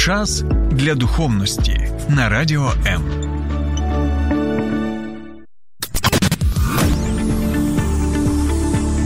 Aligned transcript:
Час 0.00 0.44
для 0.70 0.94
духовності 0.94 1.80
на 2.08 2.28
радіо 2.28 2.72
М. 2.86 3.02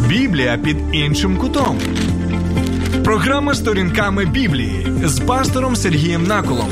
Біблія 0.08 0.58
під 0.58 0.76
іншим 0.92 1.36
кутом. 1.36 1.78
Програма 3.04 3.54
сторінками 3.54 4.26
Біблії 4.26 4.86
з 5.04 5.20
пастором 5.20 5.76
Сергієм 5.76 6.24
Наколом. 6.26 6.68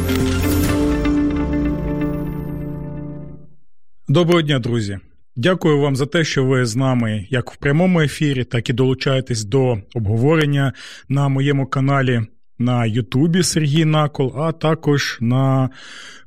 Доброго 4.08 4.42
дня, 4.42 4.58
друзі. 4.58 4.98
Дякую 5.36 5.80
вам 5.80 5.96
за 5.96 6.06
те, 6.06 6.24
що 6.24 6.44
ви 6.44 6.66
з 6.66 6.76
нами 6.76 7.26
як 7.30 7.52
в 7.52 7.56
прямому 7.56 8.00
ефірі, 8.00 8.44
так 8.44 8.70
і 8.70 8.72
долучаєтесь 8.72 9.44
до 9.44 9.78
обговорення 9.94 10.72
на 11.08 11.28
моєму 11.28 11.66
каналі 11.66 12.26
на 12.62 12.86
Ютубі 12.86 13.42
Сергій 13.42 13.84
Накол, 13.84 14.34
а 14.36 14.52
також 14.52 15.18
на 15.20 15.70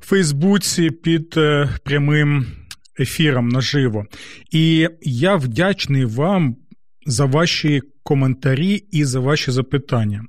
Фейсбуці 0.00 0.90
під 0.90 1.34
е, 1.36 1.68
прямим 1.84 2.46
ефіром 3.00 3.48
наживо. 3.48 4.04
І 4.50 4.88
я 5.02 5.36
вдячний 5.36 6.04
вам 6.04 6.56
за 7.06 7.24
ваші 7.24 7.82
коментарі 8.02 8.84
і 8.90 9.04
за 9.04 9.20
ваші 9.20 9.50
запитання. 9.50 10.24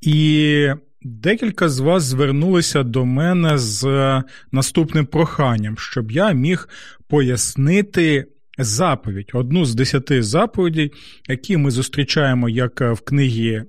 І 0.00 0.68
декілька 1.02 1.68
з 1.68 1.78
вас 1.78 2.02
звернулися 2.02 2.82
до 2.82 3.04
мене 3.04 3.58
з 3.58 4.22
наступним 4.52 5.06
проханням, 5.06 5.78
щоб 5.78 6.10
я 6.10 6.32
міг 6.32 6.68
пояснити. 7.08 8.26
Заповідь, 8.58 9.30
одну 9.32 9.64
з 9.64 9.74
десяти 9.74 10.22
заповідей, 10.22 10.92
які 11.28 11.56
ми 11.56 11.70
зустрічаємо 11.70 12.48
як 12.48 12.80
в 12.80 13.00
книгі 13.00 13.62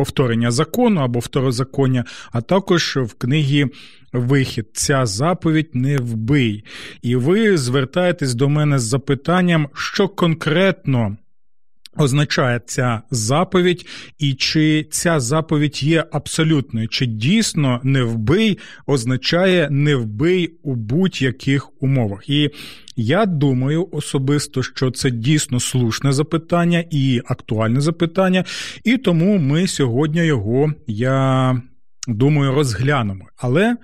повторення 0.00 0.50
закону 0.50 1.00
або 1.00 1.18
второзаконня, 1.18 2.04
а 2.32 2.40
також 2.40 2.96
в 2.96 3.14
книгі 3.14 3.66
Вихід. 4.12 4.66
Ця 4.72 5.06
заповідь 5.06 5.70
не 5.74 5.96
вбий. 5.96 6.64
І 7.02 7.16
ви 7.16 7.58
звертаєтесь 7.58 8.34
до 8.34 8.48
мене 8.48 8.78
з 8.78 8.82
запитанням, 8.82 9.68
що 9.74 10.08
конкретно. 10.08 11.16
Означає 11.96 12.60
ця 12.66 13.02
заповідь, 13.10 13.86
і 14.18 14.34
чи 14.34 14.86
ця 14.90 15.20
заповідь 15.20 15.82
є 15.82 16.04
абсолютною, 16.12 16.88
чи 16.88 17.06
дійсно 17.06 17.80
не 17.82 18.02
вбий 18.02 18.58
означає 18.86 19.68
не 19.70 19.96
вбий 19.96 20.54
у 20.62 20.74
будь-яких 20.74 21.82
умовах. 21.82 22.28
І 22.28 22.50
я 23.02 23.26
думаю 23.26 23.88
особисто, 23.92 24.62
що 24.62 24.90
це 24.90 25.10
дійсно 25.10 25.60
слушне 25.60 26.12
запитання 26.12 26.84
і 26.90 27.22
актуальне 27.26 27.80
запитання, 27.80 28.44
і 28.84 28.96
тому 28.96 29.38
ми 29.38 29.66
сьогодні 29.66 30.24
його 30.24 30.72
я 30.86 31.62
думаю 32.08 32.54
розглянемо. 32.54 33.26
Але 33.36 33.76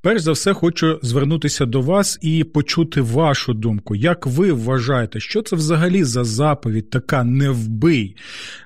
перш 0.00 0.22
за 0.22 0.32
все 0.32 0.52
хочу 0.52 0.98
звернутися 1.02 1.66
до 1.66 1.80
вас 1.80 2.18
і 2.22 2.44
почути 2.44 3.00
вашу 3.00 3.54
думку. 3.54 3.94
Як 3.94 4.26
ви 4.26 4.52
вважаєте, 4.52 5.20
що 5.20 5.42
це 5.42 5.56
взагалі 5.56 6.04
за 6.04 6.24
заповідь 6.24 6.90
така 6.90 7.24
не 7.24 7.50
вбий? 7.50 8.16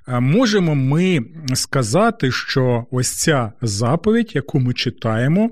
Можемо 0.09 0.75
ми 0.75 1.21
сказати, 1.55 2.31
що 2.31 2.87
ось 2.91 3.11
ця 3.11 3.53
заповідь, 3.62 4.31
яку 4.34 4.61
ми 4.61 4.75
читаємо, 4.75 5.51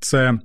це. 0.00 0.38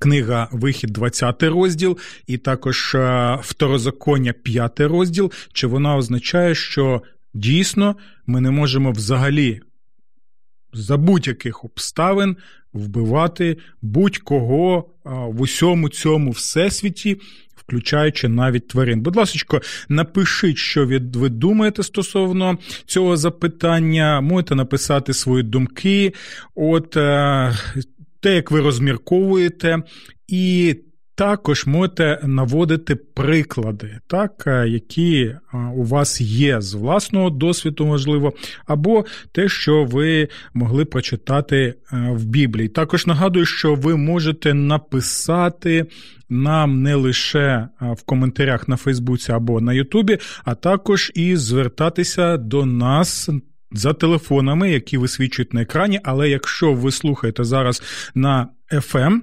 Книга 0.00 0.48
Вихід, 0.52 0.90
20 0.90 1.42
розділ, 1.42 1.98
і 2.26 2.38
також 2.38 2.96
второзаконня, 3.40 4.32
5 4.32 4.80
розділ. 4.80 5.32
Чи 5.52 5.66
вона 5.66 5.96
означає, 5.96 6.54
що 6.54 7.02
дійсно 7.34 7.96
ми 8.26 8.40
не 8.40 8.50
можемо 8.50 8.92
взагалі 8.92 9.60
за 10.72 10.96
будь-яких 10.96 11.64
обставин 11.64 12.36
вбивати 12.72 13.56
будь-кого 13.82 14.90
в 15.04 15.40
усьому 15.40 15.88
цьому 15.88 16.30
всесвіті, 16.30 17.20
включаючи 17.56 18.28
навіть 18.28 18.68
тварин. 18.68 19.00
Будь 19.00 19.16
ласка, 19.16 19.60
напишіть, 19.88 20.56
що 20.56 20.86
ви 20.86 21.28
думаєте 21.28 21.82
стосовно 21.82 22.58
цього 22.86 23.16
запитання. 23.16 24.20
Можете 24.20 24.54
написати 24.54 25.14
свої 25.14 25.42
думки, 25.42 26.12
от 26.54 26.96
е, 26.96 27.52
те, 28.24 28.34
як 28.34 28.50
ви 28.50 28.60
розмірковуєте, 28.60 29.82
і 30.28 30.76
також 31.14 31.66
можете 31.66 32.20
наводити 32.22 32.96
приклади, 32.96 33.98
так, 34.06 34.44
е, 34.46 34.68
які 34.68 35.24
е, 35.24 35.38
у 35.76 35.84
вас 35.84 36.20
є 36.20 36.60
з 36.60 36.74
власного 36.74 37.30
досвіду, 37.30 37.86
можливо, 37.86 38.32
або 38.66 39.04
те, 39.32 39.48
що 39.48 39.84
ви 39.84 40.28
могли 40.54 40.84
прочитати 40.84 41.56
е, 41.56 41.74
в 41.90 42.24
Біблії. 42.24 42.68
Також 42.68 43.06
нагадую, 43.06 43.46
що 43.46 43.74
ви 43.74 43.96
можете 43.96 44.54
написати 44.54 45.86
нам 46.28 46.82
не 46.82 46.94
лише 46.94 47.68
в 47.80 48.02
коментарях 48.02 48.68
на 48.68 48.76
Фейсбуці 48.76 49.32
або 49.32 49.60
на 49.60 49.72
Ютубі, 49.72 50.18
а 50.44 50.54
також 50.54 51.12
і 51.14 51.36
звертатися 51.36 52.36
до 52.36 52.66
нас. 52.66 53.30
За 53.74 53.92
телефонами, 53.92 54.70
які 54.70 54.98
висвічують 54.98 55.54
на 55.54 55.62
екрані, 55.62 56.00
але 56.04 56.28
якщо 56.28 56.72
ви 56.72 56.92
слухаєте 56.92 57.44
зараз 57.44 57.82
на 58.14 58.48
FM, 58.72 59.20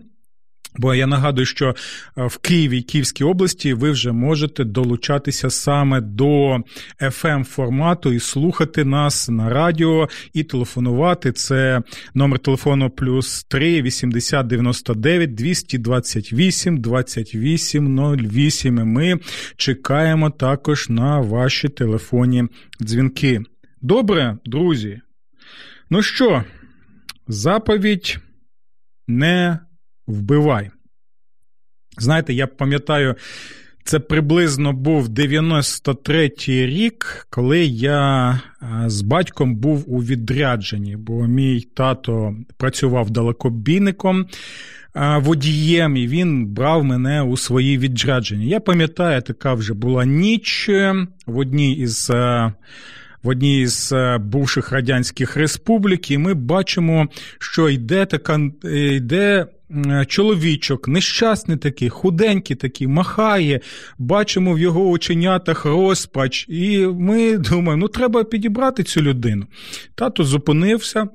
Бо 0.76 0.96
я 0.96 1.08
нагадую, 1.08 1.46
що 1.46 1.76
е, 2.18 2.26
в 2.26 2.38
Києві 2.38 2.78
і 2.78 2.82
Київській 2.82 3.24
області 3.24 3.74
ви 3.74 3.92
вже 3.92 4.12
можете 4.12 4.64
долучатися 4.64 5.50
саме 5.50 6.02
до 6.02 6.58
fm 7.02 7.44
формату 7.44 8.14
і 8.14 8.20
слухати 8.20 8.86
нас 8.86 9.30
на 9.30 9.50
радіо 9.50 10.10
і 10.34 10.44
телефонувати. 10.44 11.32
Це 11.32 11.82
номер 12.14 12.40
телефону 12.40 12.90
плюс 12.90 13.44
3 13.44 13.82
80 13.82 14.48
99 14.48 15.36
228 15.36 16.78
28 16.78 18.18
08. 18.34 18.78
І 18.78 18.84
Ми 18.84 19.20
чекаємо 19.58 20.30
також 20.30 20.90
на 20.90 21.20
ваші 21.20 21.70
телефонні 21.70 22.44
дзвінки. 22.82 23.42
Добре, 23.84 24.38
друзі. 24.46 25.02
Ну 25.90 26.02
що, 26.02 26.44
заповідь 27.28 28.20
не 29.08 29.60
вбивай. 30.08 30.70
Знаєте, 31.98 32.34
я 32.34 32.48
пам'ятаю, 32.48 33.16
це 33.84 34.00
приблизно 34.00 34.74
був 34.74 35.08
93-й 35.08 36.66
рік, 36.66 37.28
коли 37.30 37.66
я 37.66 38.40
з 38.86 39.02
батьком 39.02 39.56
був 39.56 39.94
у 39.94 40.04
відрядженні, 40.04 40.96
бо 40.96 41.28
мій 41.28 41.62
тато 41.62 42.36
працював 42.58 43.10
далекобійником. 43.10 44.26
Водієм, 45.18 45.98
і 45.98 46.08
він 46.08 46.46
брав 46.46 46.84
мене 46.84 47.22
у 47.22 47.38
свої 47.38 47.78
відрядження. 47.78 48.46
Я 48.46 48.60
пам'ятаю, 48.60 49.22
така 49.22 49.54
вже 49.54 49.74
була 49.74 50.06
ніч 50.06 50.70
в 51.26 51.38
одній 51.38 51.74
із 51.74 52.12
в 53.24 53.28
одній 53.28 53.68
з 53.68 54.18
бувших 54.18 54.72
радянських 54.72 55.38
республік, 55.38 56.12
і 56.12 56.18
ми 56.18 56.34
бачимо, 56.34 57.08
що 57.40 57.70
йде 57.70 58.06
така 58.06 58.40
йде 58.64 59.48
чоловічок, 60.08 60.88
нещасний 60.88 61.58
такий, 61.58 61.90
худенький 61.90 62.56
такий, 62.56 62.88
махає, 62.88 63.60
бачимо 63.98 64.54
в 64.54 64.60
його 64.60 64.90
оченятах 64.90 65.66
розпач, 65.66 66.46
і 66.50 66.88
ми 66.88 67.38
думаємо, 67.38 67.78
ну 67.78 67.88
треба 67.88 68.24
підібрати 68.24 68.84
цю 68.84 69.02
людину. 69.02 69.46
Тато 69.96 70.24
зупинився. 70.24 71.08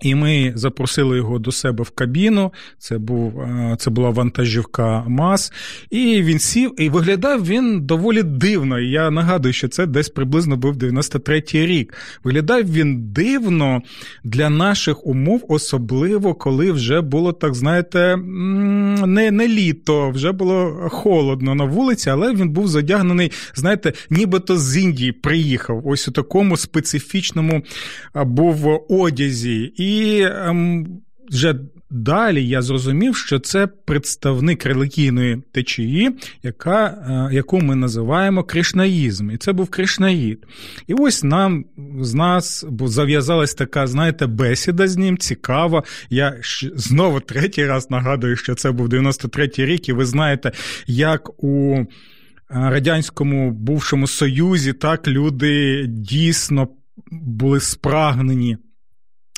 І 0.00 0.14
ми 0.14 0.52
запросили 0.54 1.16
його 1.16 1.38
до 1.38 1.52
себе 1.52 1.84
в 1.84 1.90
кабіну. 1.90 2.52
Це 2.78 2.98
був 2.98 3.40
е, 3.40 3.76
це 3.78 3.90
була 3.90 4.10
вантажівка 4.10 5.04
МАЗ, 5.08 5.52
і 5.90 6.22
він 6.22 6.38
сів 6.38 6.80
і 6.80 6.88
виглядав 6.88 7.46
він 7.46 7.80
доволі 7.80 8.22
дивно. 8.22 8.78
Я 8.78 9.10
нагадую, 9.10 9.52
що 9.52 9.68
це 9.68 9.86
десь 9.86 10.08
приблизно 10.08 10.56
був 10.56 10.76
93-й 10.76 11.66
рік. 11.66 11.94
Виглядав 12.24 12.72
він 12.72 13.12
дивно 13.12 13.82
для 14.24 14.50
наших 14.50 15.06
умов, 15.06 15.44
особливо 15.48 16.34
коли 16.34 16.72
вже 16.72 17.00
було 17.00 17.32
так, 17.32 17.54
знаєте, 17.54 18.16
не 19.06 19.30
не 19.30 19.48
літо, 19.48 20.10
вже 20.10 20.32
було 20.32 20.88
холодно 20.90 21.54
на 21.54 21.64
вулиці, 21.64 22.10
але 22.10 22.34
він 22.34 22.48
був 22.48 22.68
задягнений, 22.68 23.32
знаєте, 23.54 23.92
нібито 24.10 24.58
з 24.58 24.76
Індії 24.76 25.12
приїхав. 25.12 25.82
Ось 25.86 26.08
у 26.08 26.10
такому 26.10 26.56
специфічному 26.56 27.62
був 28.14 28.84
одязі. 28.88 29.72
І 29.86 30.20
ем, 30.22 30.86
вже 31.30 31.54
далі 31.90 32.48
я 32.48 32.62
зрозумів, 32.62 33.16
що 33.16 33.38
це 33.38 33.66
представник 33.66 34.66
релігійної 34.66 35.42
течії, 35.52 36.10
яка, 36.42 36.86
е, 36.86 37.34
яку 37.34 37.60
ми 37.60 37.74
називаємо 37.74 38.44
кришнаїзм. 38.44 39.30
І 39.30 39.36
це 39.36 39.52
був 39.52 39.68
кришнаїд. 39.68 40.46
І 40.86 40.94
ось 40.94 41.24
нам 41.24 41.64
з 42.00 42.14
нас 42.14 42.66
зав'язалась 42.80 43.54
така, 43.54 43.86
знаєте, 43.86 44.26
бесіда 44.26 44.88
з 44.88 44.96
ним, 44.96 45.18
цікава. 45.18 45.82
Я 46.10 46.36
знову 46.74 47.20
третій 47.20 47.66
раз 47.66 47.90
нагадую, 47.90 48.36
що 48.36 48.54
це 48.54 48.70
був 48.70 48.88
93-й 48.88 49.64
рік, 49.64 49.88
і 49.88 49.92
ви 49.92 50.06
знаєте, 50.06 50.52
як 50.86 51.44
у. 51.44 51.76
Е, 51.76 52.70
радянському 52.70 53.50
бувшому 53.50 54.06
союзі 54.06 54.72
так 54.72 55.08
люди 55.08 55.84
дійсно 55.86 56.68
були 57.10 57.60
спрагнені 57.60 58.56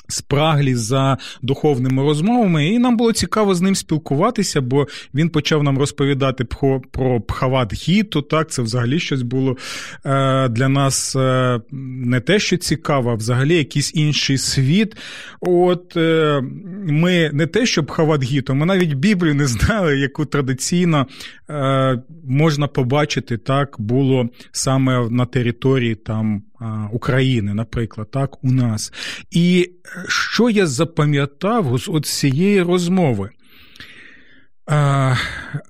спраглі 0.09 0.75
за 0.75 1.17
духовними 1.41 2.03
розмовами, 2.03 2.67
і 2.67 2.79
нам 2.79 2.97
було 2.97 3.13
цікаво 3.13 3.55
з 3.55 3.61
ним 3.61 3.75
спілкуватися, 3.75 4.61
бо 4.61 4.87
він 5.13 5.29
почав 5.29 5.63
нам 5.63 5.77
розповідати 5.77 6.45
про, 6.45 6.81
про 6.91 7.21
Пхават 7.21 7.73
Гіту. 7.73 8.21
Так, 8.21 8.51
це 8.51 8.61
взагалі 8.61 8.99
щось 8.99 9.21
було 9.21 9.57
е, 10.05 10.49
для 10.49 10.69
нас 10.69 11.15
е, 11.15 11.61
не 11.71 12.19
те, 12.19 12.39
що 12.39 12.57
цікаво, 12.57 13.11
а 13.11 13.15
взагалі 13.15 13.55
якийсь 13.55 13.95
інший 13.95 14.37
світ. 14.37 14.97
От 15.41 15.97
е, 15.97 16.41
ми 16.85 17.29
не 17.33 17.47
те, 17.47 17.65
що 17.65 17.83
Пхават 17.83 18.23
Гіту, 18.23 18.55
ми 18.55 18.65
навіть 18.65 18.93
Біблію 18.93 19.35
не 19.35 19.47
знали, 19.47 19.99
яку 19.99 20.25
традиційно 20.25 21.07
е, 21.49 22.01
можна 22.23 22.67
побачити, 22.67 23.37
так 23.37 23.75
було 23.79 24.29
саме 24.51 25.09
на 25.09 25.25
території 25.25 25.95
там. 25.95 26.43
України, 26.91 27.53
наприклад, 27.53 28.11
так, 28.11 28.43
у 28.43 28.51
нас. 28.51 28.93
І 29.31 29.71
що 30.07 30.49
я 30.49 30.67
запам'ятав 30.67 31.77
з 31.77 32.19
цієї 32.19 32.61
розмови? 32.61 33.29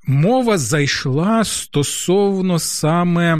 Мова 0.07 0.57
зайшла 0.57 1.43
стосовно 1.43 2.59
саме 2.59 3.37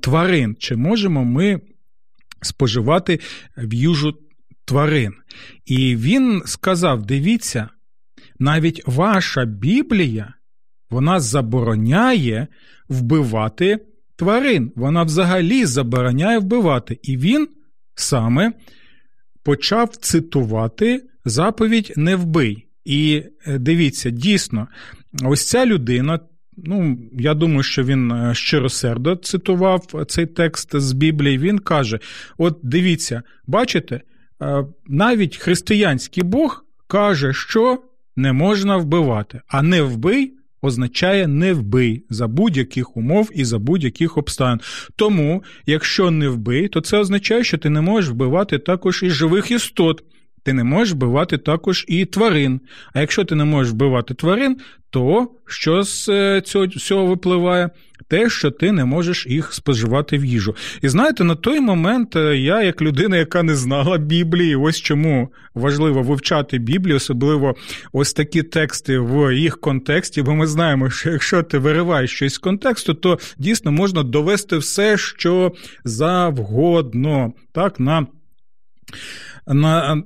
тварин. 0.00 0.56
Чи 0.58 0.76
можемо 0.76 1.24
ми 1.24 1.60
споживати 2.42 3.20
в 3.56 3.74
їжу 3.74 4.14
тварин? 4.64 5.12
І 5.66 5.96
він 5.96 6.42
сказав: 6.46 7.06
дивіться, 7.06 7.68
навіть 8.38 8.82
ваша 8.86 9.44
Біблія 9.44 10.34
вона 10.90 11.20
забороняє 11.20 12.46
вбивати 12.88 13.78
тварин. 14.22 14.72
Вона 14.76 15.02
взагалі 15.02 15.64
забороняє 15.64 16.38
вбивати. 16.38 16.98
І 17.02 17.16
він 17.16 17.48
саме 17.94 18.52
почав 19.42 19.96
цитувати 19.96 21.02
заповідь 21.24 21.92
не 21.96 22.16
вбий. 22.16 22.66
І 22.84 23.22
е, 23.46 23.58
дивіться, 23.58 24.10
дійсно, 24.10 24.68
ось 25.24 25.48
ця 25.48 25.66
людина. 25.66 26.20
Ну, 26.56 26.98
я 27.12 27.34
думаю, 27.34 27.62
що 27.62 27.84
він 27.84 28.12
е, 28.12 28.34
щиросердо 28.34 29.16
цитував 29.16 29.86
цей 30.08 30.26
текст 30.26 30.80
з 30.80 30.92
Біблії. 30.92 31.38
Він 31.38 31.58
каже: 31.58 31.98
от 32.38 32.58
дивіться, 32.62 33.22
бачите, 33.46 34.00
е, 34.42 34.64
навіть 34.86 35.36
християнський 35.36 36.22
Бог 36.22 36.64
каже, 36.86 37.32
що 37.32 37.82
не 38.16 38.32
можна 38.32 38.76
вбивати, 38.76 39.40
а 39.48 39.62
не 39.62 39.82
вбий 39.82 40.34
означає 40.62 41.26
не 41.26 41.52
вбий 41.52 42.04
за 42.10 42.28
будь-яких 42.28 42.96
умов 42.96 43.30
і 43.34 43.44
за 43.44 43.58
будь-яких 43.58 44.16
обставин. 44.16 44.60
Тому, 44.96 45.44
якщо 45.66 46.10
не 46.10 46.28
вбий, 46.28 46.68
то 46.68 46.80
це 46.80 46.98
означає, 46.98 47.44
що 47.44 47.58
ти 47.58 47.70
не 47.70 47.80
можеш 47.80 48.10
вбивати 48.10 48.58
також 48.58 49.02
і 49.02 49.10
живих 49.10 49.50
істот. 49.50 50.04
Ти 50.42 50.52
не 50.52 50.64
можеш 50.64 50.94
вбивати 50.94 51.38
також 51.38 51.84
і 51.88 52.04
тварин. 52.04 52.60
А 52.92 53.00
якщо 53.00 53.24
ти 53.24 53.34
не 53.34 53.44
можеш 53.44 53.72
вбивати 53.72 54.14
тварин, 54.14 54.56
то 54.90 55.28
що 55.46 55.82
з 55.82 56.08
е, 56.08 56.40
цього, 56.40 56.66
цього 56.66 57.06
випливає? 57.06 57.70
Те, 58.08 58.30
що 58.30 58.50
ти 58.50 58.72
не 58.72 58.84
можеш 58.84 59.26
їх 59.26 59.52
споживати 59.52 60.18
в 60.18 60.24
їжу. 60.24 60.54
І 60.82 60.88
знаєте, 60.88 61.24
на 61.24 61.34
той 61.34 61.60
момент 61.60 62.16
е, 62.16 62.36
я, 62.36 62.62
як 62.62 62.82
людина, 62.82 63.16
яка 63.16 63.42
не 63.42 63.54
знала 63.54 63.98
Біблії, 63.98 64.56
ось 64.56 64.80
чому 64.80 65.28
важливо 65.54 66.02
вивчати 66.02 66.58
Біблію, 66.58 66.96
особливо 66.96 67.54
ось 67.92 68.12
такі 68.12 68.42
тексти 68.42 68.98
в 68.98 69.36
їх 69.36 69.60
контексті, 69.60 70.22
бо 70.22 70.34
ми 70.34 70.46
знаємо, 70.46 70.90
що 70.90 71.10
якщо 71.10 71.42
ти 71.42 71.58
вириваєш 71.58 72.10
щось 72.10 72.34
з 72.34 72.38
контексту, 72.38 72.94
то 72.94 73.18
дійсно 73.38 73.72
можна 73.72 74.02
довести 74.02 74.56
все, 74.56 74.98
що 74.98 75.52
завгодно, 75.84 77.32
так, 77.52 77.80
на, 77.80 78.06
на 79.46 80.02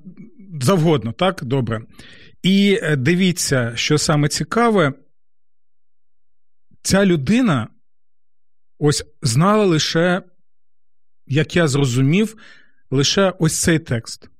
завгодно, 0.60 1.12
так, 1.12 1.44
добре. 1.44 1.82
І 2.42 2.78
е, 2.82 2.96
дивіться, 2.96 3.72
що 3.76 3.98
саме 3.98 4.28
цікаве, 4.28 4.92
ця 6.82 7.06
людина 7.06 7.68
ось 8.78 9.04
знала 9.22 9.64
лише, 9.64 10.22
як 11.26 11.56
я 11.56 11.68
зрозумів, 11.68 12.36
лише 12.90 13.32
ось 13.38 13.60
цей 13.60 13.78
текст. 13.78 14.30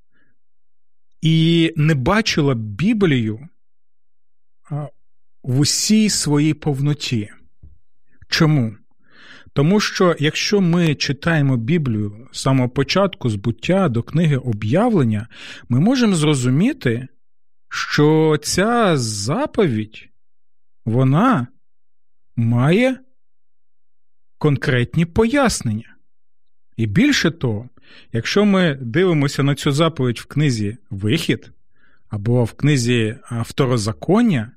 І 1.21 1.73
не 1.75 1.95
бачила 1.95 2.55
Біблію 2.55 3.49
в 5.43 5.59
усій 5.59 6.09
своїй 6.09 6.53
повноті. 6.53 7.29
Чому? 8.29 8.75
Тому 9.57 9.79
що 9.79 10.15
якщо 10.19 10.61
ми 10.61 10.95
читаємо 10.95 11.57
Біблію 11.57 12.27
з 12.31 12.41
самого 12.41 12.69
початку, 12.69 13.29
з 13.29 13.35
буття 13.35 13.89
до 13.89 14.03
книги 14.03 14.37
об'явлення, 14.37 15.27
ми 15.69 15.79
можемо 15.79 16.15
зрозуміти, 16.15 17.07
що 17.69 18.37
ця 18.43 18.97
заповідь, 18.97 20.09
вона 20.85 21.47
має 22.35 22.99
конкретні 24.37 25.05
пояснення. 25.05 25.95
І 26.75 26.85
більше 26.85 27.31
того, 27.31 27.69
якщо 28.13 28.45
ми 28.45 28.75
дивимося 28.81 29.43
на 29.43 29.55
цю 29.55 29.71
заповідь 29.71 30.19
в 30.19 30.25
книзі 30.25 30.77
Вихід 30.89 31.51
або 32.09 32.43
в 32.43 32.53
книзі 32.53 33.15
Второзаконня, 33.41 34.51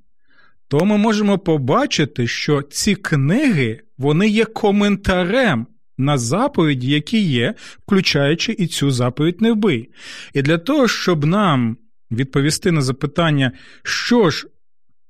то 0.70 0.84
ми 0.84 0.96
можемо 0.96 1.38
побачити, 1.38 2.26
що 2.26 2.62
ці 2.62 2.94
книги 2.94 3.80
вони 3.98 4.28
є 4.28 4.44
коментарем 4.44 5.66
на 5.98 6.18
заповіді, 6.18 6.90
які 6.90 7.20
є, 7.20 7.54
включаючи 7.86 8.52
і 8.58 8.66
цю 8.66 8.90
заповідь 8.90 9.40
не 9.40 9.52
вбий. 9.52 9.90
І 10.34 10.42
для 10.42 10.58
того, 10.58 10.88
щоб 10.88 11.24
нам 11.24 11.76
відповісти 12.10 12.70
на 12.72 12.82
запитання, 12.82 13.52
що 13.82 14.30
ж 14.30 14.46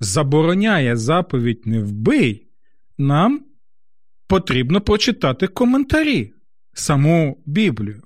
забороняє 0.01 0.97
заповідь 0.97 1.63
не 1.65 1.81
вбий, 1.81 2.47
нам 2.99 3.41
потрібно 4.27 4.81
прочитати 4.81 5.47
коментарі, 5.47 6.33
саму 6.73 7.43
Біблію, 7.47 8.03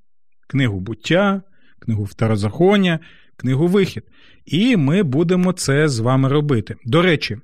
книгу 0.49 0.81
буття, 0.81 1.43
книгу 1.79 2.05
Второзаконня, 2.05 3.01
книгу 3.37 3.67
Вихід. 3.67 4.03
І 4.47 4.77
ми 4.77 5.03
будемо 5.03 5.53
це 5.53 5.89
з 5.89 5.99
вами 5.99 6.29
робити. 6.29 6.77
До 6.85 7.03
речі, 7.03 7.39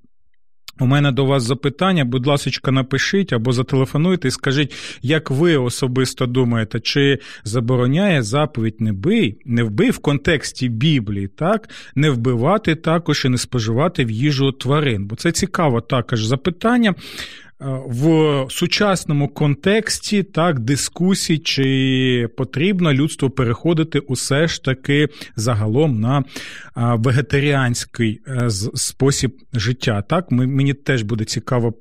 у 0.81 0.87
мене 0.87 1.13
до 1.13 1.25
вас 1.25 1.43
запитання, 1.43 2.05
будь 2.05 2.27
ласка, 2.27 2.71
напишіть 2.71 3.33
або 3.33 3.53
зателефонуйте 3.53 4.29
і 4.29 4.31
скажіть, 4.31 4.75
як 5.03 5.31
ви 5.31 5.57
особисто 5.57 6.27
думаєте, 6.27 6.81
чи 6.81 7.19
забороняє 7.45 8.23
заповідь 8.23 8.81
не 8.81 8.93
бий, 8.93 9.41
не 9.45 9.63
вбий 9.63 9.91
в 9.91 9.99
контексті 9.99 10.69
Біблії, 10.69 11.29
так, 11.29 11.69
не 11.95 12.11
вбивати 12.11 12.75
також 12.75 13.25
і 13.25 13.29
не 13.29 13.39
споживати 13.39 14.05
в 14.05 14.11
їжу 14.11 14.53
тварин? 14.53 15.07
Бо 15.07 15.17
це 15.17 15.33
цікаво 15.33 15.81
також 15.81 16.25
запитання. 16.25 16.95
Е, 17.63 17.81
в 17.87 18.47
сучасному 18.51 19.29
контексті 19.29 20.23
так 20.23 20.59
дискусій, 20.59 21.39
чи 21.39 22.29
потрібно 22.37 22.93
людству 22.93 23.31
переходити 23.31 23.99
усе 23.99 24.49
ж 24.49 24.65
таки 24.65 25.09
загалом 25.37 26.01
на 26.01 26.25
вегетаріанський 26.77 28.21
е, 28.27 28.51
спосіб 28.75 29.37
життя. 29.53 30.03
Так, 30.03 30.31
мені 30.31 30.75
теж 30.75 31.03
буде 31.03 31.25
цікаво. 31.25 31.75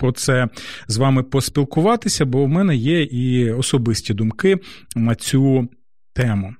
Про 0.00 0.12
це 0.12 0.48
з 0.88 0.96
вами 0.96 1.22
поспілкуватися, 1.22 2.24
бо 2.24 2.44
в 2.44 2.48
мене 2.48 2.76
є 2.76 3.02
і 3.02 3.52
особисті 3.52 4.14
думки 4.14 4.58
на 4.96 5.14
цю 5.14 5.68
тему. 6.14 6.54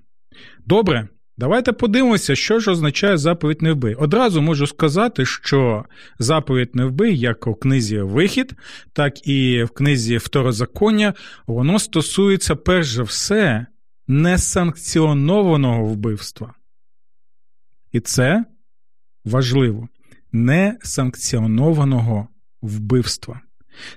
Добре, 0.67 1.09
Давайте 1.38 1.73
подивимося, 1.73 2.37
що 2.37 2.61
ж 2.61 2.71
означає 2.71 3.16
заповідь 3.16 3.62
не 3.62 3.73
вбий. 3.73 3.95
Одразу 3.95 4.42
можу 4.42 4.66
сказати, 4.66 5.26
що 5.26 5.85
заповідь 6.18 6.75
не 6.75 6.85
вбий, 6.85 7.18
як 7.18 7.47
у 7.47 7.54
книзі 7.54 8.00
Вихід, 8.00 8.54
так 8.92 9.26
і 9.26 9.62
в 9.62 9.71
книзі 9.71 10.16
Второзаконня, 10.16 11.14
воно 11.47 11.78
стосується 11.78 12.57
перш 12.57 12.88
за 12.88 13.02
все 13.02 13.66
несанкціонованого 14.09 15.85
вбивства. 15.85 16.54
І 17.92 18.00
це 18.00 18.45
важливо 19.25 19.88
несанкціонованого 20.33 22.28
вбивства. 22.62 23.40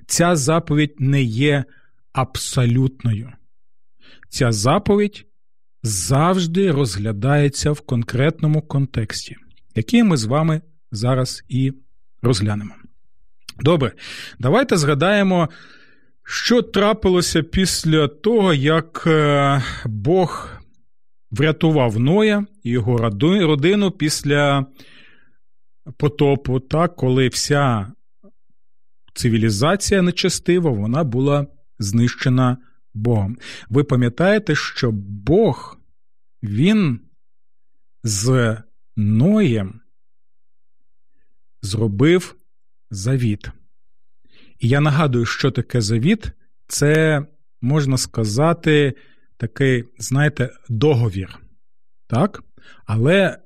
Ця 0.07 0.35
заповідь 0.35 0.95
не 0.99 1.21
є 1.23 1.65
абсолютною. 2.13 3.31
Ця 4.29 4.51
заповідь 4.51 5.25
завжди 5.83 6.71
розглядається 6.71 7.71
в 7.71 7.81
конкретному 7.81 8.61
контексті, 8.61 9.35
який 9.75 10.03
ми 10.03 10.17
з 10.17 10.25
вами 10.25 10.61
зараз 10.91 11.43
і 11.49 11.73
розглянемо. 12.21 12.75
Добре, 13.59 13.91
давайте 14.39 14.77
згадаємо, 14.77 15.49
що 16.23 16.61
трапилося 16.61 17.43
після 17.43 18.07
того, 18.07 18.53
як 18.53 19.03
е, 19.07 19.63
Бог 19.85 20.49
врятував 21.31 21.99
Ноя 21.99 22.45
і 22.63 22.69
його 22.69 22.97
родину 23.21 23.91
після 23.91 24.65
потопу, 25.97 26.59
так, 26.59 26.95
коли 26.95 27.27
вся 27.27 27.91
цивілізація 29.13 30.01
нечестива, 30.01 30.71
вона 30.71 31.03
була 31.03 31.47
знищена 31.79 32.57
Богом. 32.93 33.37
Ви 33.69 33.83
пам'ятаєте, 33.83 34.55
що 34.55 34.91
Бог, 34.91 35.77
Він 36.43 36.99
з 38.03 38.57
Ноєм 38.95 39.81
зробив 41.61 42.35
завіт. 42.91 43.49
І 44.59 44.67
я 44.67 44.81
нагадую, 44.81 45.25
що 45.25 45.51
таке 45.51 45.81
завіт, 45.81 46.31
це 46.67 47.25
можна 47.61 47.97
сказати 47.97 48.93
такий, 49.37 49.83
знаєте, 49.97 50.49
договір. 50.69 51.39
Так? 52.07 52.43
Але 52.85 53.37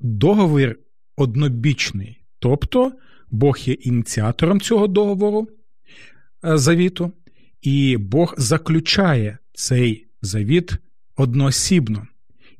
договір 0.00 0.78
однобічний. 1.16 2.24
Тобто 2.38 2.92
Бог 3.30 3.58
є 3.58 3.74
ініціатором 3.74 4.60
цього 4.60 4.86
договору 4.86 5.48
е, 6.44 6.58
завіту, 6.58 7.12
і 7.62 7.96
Бог 7.96 8.34
заключає 8.38 9.38
цей 9.52 10.06
завіт 10.22 10.72
одноосібно. 11.16 12.06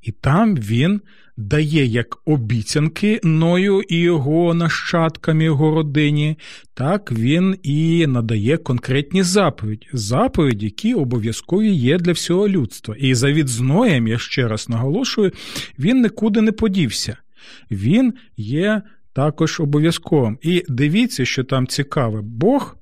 І 0.02 0.12
там 0.12 0.56
він 0.56 1.00
дає 1.36 1.84
як 1.86 2.18
обіцянки 2.24 3.20
Ною 3.22 3.82
і 3.88 3.96
його 3.96 4.54
нащадкам, 4.54 5.42
його 5.42 5.74
родині, 5.74 6.38
так 6.74 7.12
він 7.12 7.56
і 7.62 8.06
надає 8.06 8.56
конкретні 8.56 9.22
заповіді, 9.22 9.86
заповіді, 9.92 10.64
які 10.64 10.94
обов'язкові 10.94 11.72
є 11.72 11.98
для 11.98 12.12
всього 12.12 12.48
людства. 12.48 12.94
І 12.98 13.14
завіт 13.14 13.48
з 13.48 13.60
Ноєм, 13.60 14.08
я 14.08 14.18
ще 14.18 14.48
раз 14.48 14.68
наголошую, 14.68 15.32
він 15.78 16.02
нікуди 16.02 16.40
не 16.40 16.52
подівся. 16.52 17.16
Він 17.70 18.14
є 18.36 18.82
також 19.12 19.60
обов'язковим. 19.60 20.38
І 20.42 20.64
дивіться, 20.68 21.24
що 21.24 21.44
там 21.44 21.66
цікаве, 21.66 22.20
Бог 22.22 22.76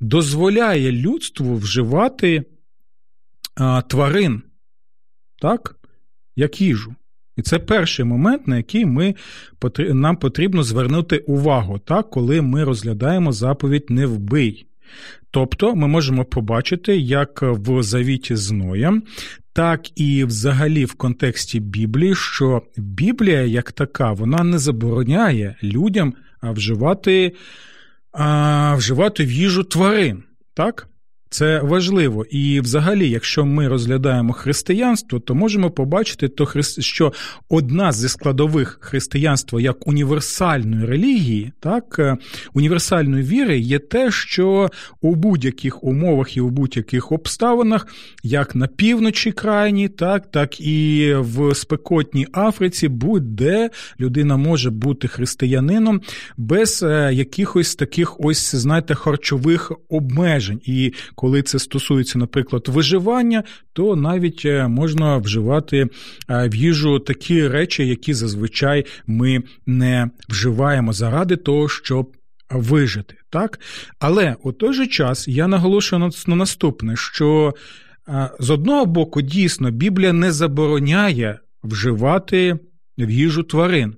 дозволяє 0.00 0.92
людству 0.92 1.54
вживати 1.54 2.44
а, 3.54 3.82
тварин, 3.82 4.42
так, 5.42 5.76
як 6.36 6.60
їжу. 6.60 6.94
І 7.36 7.42
це 7.42 7.58
перший 7.58 8.04
момент, 8.04 8.46
на 8.46 8.56
який 8.56 8.86
ми, 8.86 9.14
нам 9.78 10.16
потрібно 10.16 10.62
звернути 10.62 11.18
увагу, 11.18 11.78
так, 11.78 12.10
коли 12.10 12.42
ми 12.42 12.64
розглядаємо 12.64 13.32
заповідь 13.32 13.86
не 13.88 14.06
вбий. 14.06 14.66
Тобто 15.30 15.74
ми 15.74 15.86
можемо 15.86 16.24
побачити, 16.24 16.96
як 16.96 17.42
в 17.42 17.82
завіті 17.82 18.36
з 18.36 18.50
Ноєм, 18.50 19.02
так 19.52 20.00
і 20.00 20.24
взагалі 20.24 20.84
в 20.84 20.94
контексті 20.94 21.60
Біблії, 21.60 22.14
що 22.14 22.62
Біблія, 22.76 23.42
як 23.42 23.72
така, 23.72 24.12
вона 24.12 24.44
не 24.44 24.58
забороняє 24.58 25.56
людям 25.62 26.14
вживати 26.42 27.32
а, 28.12 28.74
вживати 28.74 29.24
в 29.24 29.30
їжу 29.32 29.64
тварин. 29.64 30.22
так? 30.54 30.89
Це 31.32 31.60
важливо. 31.60 32.24
І, 32.30 32.60
взагалі, 32.60 33.10
якщо 33.10 33.44
ми 33.44 33.68
розглядаємо 33.68 34.32
християнство, 34.32 35.20
то 35.20 35.34
можемо 35.34 35.70
побачити, 35.70 36.30
що 36.78 37.12
одна 37.48 37.92
зі 37.92 38.08
складових 38.08 38.78
християнства 38.80 39.60
як 39.60 39.86
універсальної 39.88 40.86
релігії, 40.86 41.52
так, 41.60 41.96
е, 41.98 42.16
універсальної 42.54 43.22
віри 43.22 43.58
є 43.58 43.78
те, 43.78 44.10
що 44.10 44.68
у 45.00 45.14
будь-яких 45.14 45.84
умовах 45.84 46.36
і 46.36 46.40
у 46.40 46.50
будь-яких 46.50 47.12
обставинах, 47.12 47.86
як 48.22 48.54
на 48.54 48.66
півночі 48.66 49.32
крайні, 49.32 49.88
так, 49.88 50.30
так 50.30 50.60
і 50.60 51.14
в 51.18 51.54
спекотній 51.54 52.26
Африці, 52.32 52.88
будь-де 52.88 53.70
людина 54.00 54.36
може 54.36 54.70
бути 54.70 55.08
християнином 55.08 56.00
без 56.36 56.82
е, 56.82 57.10
якихось 57.12 57.74
таких 57.74 58.20
ось, 58.20 58.54
знаєте, 58.54 58.94
харчових 58.94 59.72
обмежень. 59.88 60.60
І 60.64 60.92
коли 61.20 61.42
це 61.42 61.58
стосується, 61.58 62.18
наприклад, 62.18 62.68
виживання, 62.68 63.42
то 63.72 63.96
навіть 63.96 64.42
е, 64.44 64.68
можна 64.68 65.16
вживати 65.16 65.76
е, 65.78 65.88
в 66.48 66.54
їжу 66.54 66.98
такі 66.98 67.48
речі, 67.48 67.86
які 67.86 68.14
зазвичай 68.14 68.86
ми 69.06 69.42
не 69.66 70.10
вживаємо 70.28 70.92
заради 70.92 71.36
того, 71.36 71.68
щоб 71.68 72.16
вижити. 72.50 73.14
Так? 73.30 73.60
Але 73.98 74.36
у 74.42 74.52
той 74.52 74.74
же 74.74 74.86
час 74.86 75.28
я 75.28 75.48
наголошую 75.48 76.10
на 76.26 76.36
наступне: 76.36 76.96
що 76.96 77.54
е, 78.08 78.30
з 78.40 78.50
одного 78.50 78.86
боку, 78.86 79.22
дійсно, 79.22 79.70
Біблія 79.70 80.12
не 80.12 80.32
забороняє 80.32 81.38
вживати 81.64 82.58
в 82.98 83.10
їжу 83.10 83.42
тварин. 83.42 83.96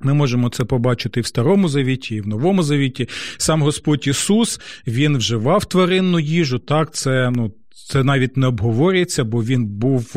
Ми 0.00 0.14
можемо 0.14 0.48
це 0.48 0.64
побачити 0.64 1.20
і 1.20 1.22
в 1.22 1.26
Старому 1.26 1.68
Завіті, 1.68 2.14
і 2.14 2.20
в 2.20 2.28
Новому 2.28 2.62
Завіті. 2.62 3.08
Сам 3.36 3.62
Господь 3.62 4.06
Ісус 4.06 4.60
він 4.86 5.16
вживав 5.16 5.64
тваринну 5.64 6.20
їжу. 6.20 6.58
Так, 6.58 6.94
це 6.94 7.30
ну, 7.36 7.52
це 7.88 8.04
навіть 8.04 8.36
не 8.36 8.46
обговорюється, 8.46 9.24
бо 9.24 9.44
він 9.44 9.66
був. 9.66 10.12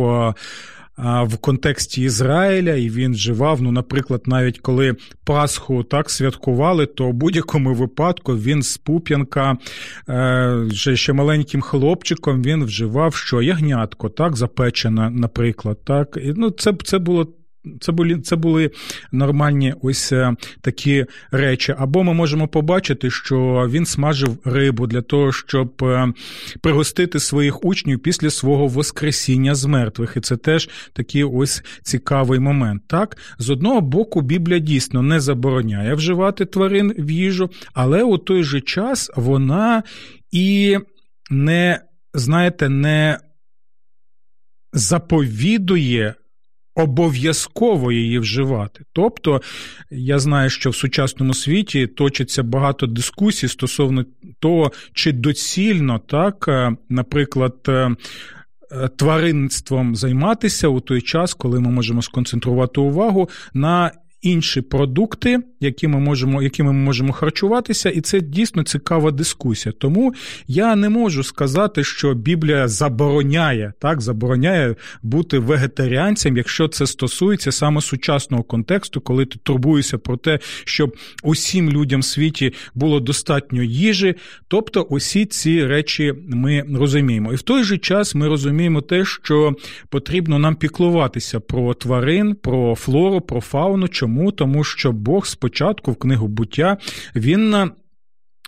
В 1.23 1.37
контексті 1.41 2.01
Ізраїля, 2.01 2.73
і 2.73 2.89
він 2.89 3.11
вживав, 3.11 3.61
ну, 3.61 3.71
наприклад, 3.71 4.21
навіть 4.25 4.59
коли 4.59 4.95
Пасху 5.23 5.83
так 5.83 6.09
святкували, 6.09 6.85
то 6.85 7.09
в 7.09 7.13
будь-якому 7.13 7.73
випадку 7.73 8.33
він 8.33 8.63
з 8.63 8.77
Пуп'янка, 8.77 9.57
е, 10.09 10.95
ще 10.95 11.13
маленьким 11.13 11.61
хлопчиком, 11.61 12.43
він 12.43 12.63
вживав 12.63 13.15
що 13.15 13.41
ягнятко, 13.41 14.09
так, 14.09 14.35
запечене, 14.35 15.09
наприклад. 15.09 15.77
так. 15.85 16.17
І, 16.23 16.33
ну, 16.35 16.49
Це 16.49 16.73
це 16.83 16.99
було 16.99 17.27
це 17.81 17.91
були 17.91 18.19
це 18.19 18.35
були 18.35 18.71
нормальні 19.11 19.73
ось 19.81 20.11
е, 20.11 20.35
такі 20.61 21.05
речі. 21.31 21.75
Або 21.77 22.03
ми 22.03 22.13
можемо 22.13 22.47
побачити, 22.47 23.11
що 23.11 23.67
він 23.69 23.85
смажив 23.85 24.37
рибу 24.45 24.87
для 24.87 25.01
того, 25.01 25.31
щоб 25.31 25.83
е, 25.83 26.13
пригостити 26.61 27.19
своїх 27.19 27.65
учнів 27.65 27.99
після 27.99 28.29
свого 28.29 28.67
воскресіння 28.67 29.55
з 29.55 29.65
мертвих. 29.65 30.13
І 30.17 30.19
це 30.19 30.37
теж 30.37 30.69
такий 30.93 31.23
ось 31.23 31.63
цікавий 31.83 32.39
момент. 32.39 32.83
Так, 32.87 33.17
з 33.39 33.49
одного 33.49 33.81
боку, 33.81 34.21
Біблія 34.21 34.59
дійсно 34.59 35.01
не 35.01 35.19
забороняє 35.19 35.93
вживати 35.93 36.45
тварин 36.45 36.93
в 36.97 37.11
їжу, 37.11 37.49
але 37.73 38.03
у 38.03 38.17
той 38.17 38.43
же 38.43 38.61
час 38.61 39.11
вона 39.15 39.83
і 40.31 40.77
не, 41.29 41.81
знаєте, 42.13 42.69
не 42.69 43.19
заповідує 44.73 46.15
обов'язково 46.79 47.91
її 47.91 48.19
вживати. 48.19 48.83
Тобто, 48.93 49.41
я 49.91 50.19
знаю, 50.19 50.49
що 50.49 50.69
в 50.69 50.75
сучасному 50.75 51.33
світі 51.33 51.87
точиться 51.87 52.43
багато 52.43 52.87
дискусій 52.87 53.47
стосовно 53.47 54.05
того, 54.39 54.71
чи 54.93 55.11
доцільно 55.11 55.99
так, 55.99 56.45
е, 56.47 56.75
наприклад, 56.89 57.55
тваринством 57.63 57.97
тваринництвом 58.97 59.95
займатися 59.95 60.67
у 60.67 60.79
той 60.79 61.01
час, 61.01 61.33
коли 61.33 61.59
ми 61.59 61.69
можемо 61.69 62.01
сконцентрувати 62.01 62.81
увагу 62.81 63.29
на 63.53 63.91
інші 64.21 64.61
продукти, 64.61 65.39
які 65.59 65.87
ми 65.87 65.99
можемо, 65.99 66.43
якими 66.43 66.73
ми 66.73 66.79
можемо 66.79 67.13
харчуватися, 67.13 67.89
і 67.89 68.01
це 68.01 68.21
дійсно 68.21 68.63
цікава 68.63 69.11
дискусія. 69.11 69.73
Тому 69.77 70.13
я 70.47 70.75
не 70.75 70.89
можу 70.89 71.23
сказати, 71.23 71.83
що 71.83 72.13
Біблія 72.13 72.67
забороняє 72.67 73.73
так, 73.79 74.01
забороняє 74.01 74.75
бути 75.03 75.39
вегетаріанцем, 75.39 76.37
якщо 76.37 76.67
це 76.67 76.87
стосується 76.87 77.51
саме 77.51 77.81
сучасного 77.81 78.43
контексту, 78.43 79.01
коли 79.01 79.25
ти 79.25 79.39
турбуєшся 79.43 79.97
про 79.97 80.17
те, 80.17 80.39
щоб 80.65 80.95
усім 81.23 81.69
людям 81.69 82.01
в 82.01 82.05
світі 82.05 82.53
було 82.75 82.99
достатньо 82.99 83.63
їжі. 83.63 84.15
Тобто, 84.47 84.81
усі 84.81 85.25
ці 85.25 85.65
речі 85.65 86.13
ми 86.27 86.65
розуміємо. 86.73 87.33
І 87.33 87.35
в 87.35 87.41
той 87.41 87.63
же 87.63 87.77
час 87.77 88.15
ми 88.15 88.27
розуміємо 88.27 88.81
те, 88.81 89.05
що 89.05 89.55
потрібно 89.89 90.39
нам 90.39 90.55
піклуватися 90.55 91.39
про 91.39 91.73
тварин, 91.73 92.35
про 92.35 92.75
флору, 92.75 93.21
про 93.21 93.41
фауну. 93.41 93.87
Чому? 93.87 94.08
Тому 94.31 94.63
що 94.63 94.91
Бог 94.91 95.25
спочатку 95.25 95.91
в 95.91 95.95
книгу 95.95 96.27
буття 96.27 96.77
він. 97.15 97.55
Е, 97.55 97.69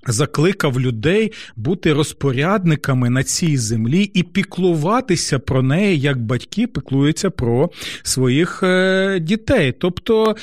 закликав 0.07 0.79
людей 0.79 1.31
бути 1.55 1.93
розпорядниками 1.93 3.09
на 3.09 3.23
цій 3.23 3.57
землі 3.57 4.03
і 4.03 4.23
піклуватися 4.23 5.39
про 5.39 5.61
неї, 5.61 5.99
як 5.99 6.21
батьки 6.21 6.67
піклуються 6.67 7.29
про 7.29 7.69
своїх 8.03 8.63
е, 8.63 9.19
дітей. 9.21 9.71
Тобто 9.71 10.35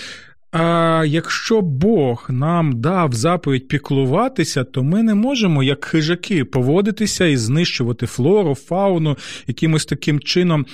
а 0.50 1.04
якщо 1.06 1.60
Бог 1.60 2.26
нам 2.30 2.80
дав 2.80 3.12
заповідь 3.12 3.68
піклуватися, 3.68 4.64
то 4.64 4.82
ми 4.82 5.02
не 5.02 5.14
можемо, 5.14 5.62
як 5.62 5.84
хижаки, 5.84 6.44
поводитися 6.44 7.26
і 7.26 7.36
знищувати 7.36 8.06
флору, 8.06 8.54
фауну, 8.54 9.16
якимось 9.46 9.86
таким 9.86 10.20
чином 10.20 10.66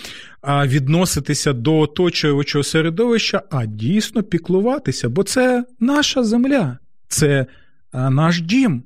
відноситися 0.46 1.52
до 1.52 1.78
оточуючого 1.78 2.64
середовища, 2.64 3.42
а 3.50 3.66
дійсно 3.66 4.22
піклуватися, 4.22 5.08
бо 5.08 5.22
це 5.22 5.64
наша 5.80 6.24
земля, 6.24 6.78
це 7.08 7.46
наш 7.92 8.40
дім, 8.40 8.82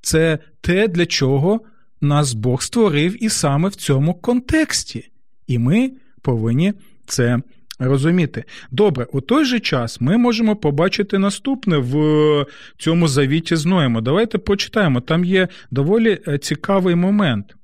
це 0.00 0.38
те, 0.60 0.88
для 0.88 1.06
чого 1.06 1.60
нас 2.00 2.34
Бог 2.34 2.62
створив 2.62 3.24
і 3.24 3.28
саме 3.28 3.68
в 3.68 3.74
цьому 3.74 4.14
контексті. 4.14 5.08
І 5.46 5.58
ми 5.58 5.92
повинні 6.22 6.72
це 7.06 7.38
розуміти. 7.86 8.44
Добре, 8.70 9.06
у 9.12 9.20
той 9.20 9.44
же 9.44 9.60
час 9.60 10.00
ми 10.00 10.18
можемо 10.18 10.56
побачити 10.56 11.18
наступне 11.18 11.78
в 11.78 12.46
цьому 12.78 13.08
завіті 13.08 13.56
з 13.56 13.66
Ноєм. 13.66 14.02
Давайте 14.02 14.38
почитаємо. 14.38 15.00
Там 15.00 15.24
є 15.24 15.48
доволі 15.70 16.18
е, 16.28 16.38
цікавий 16.38 16.94
момент. 16.94 17.56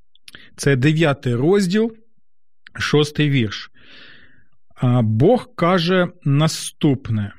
Це 0.56 0.76
дев'ятий 0.76 1.34
розділ, 1.34 1.96
шостий 2.78 3.30
вірш. 3.30 3.70
Бог 5.02 5.54
каже 5.54 6.08
наступне. 6.24 7.32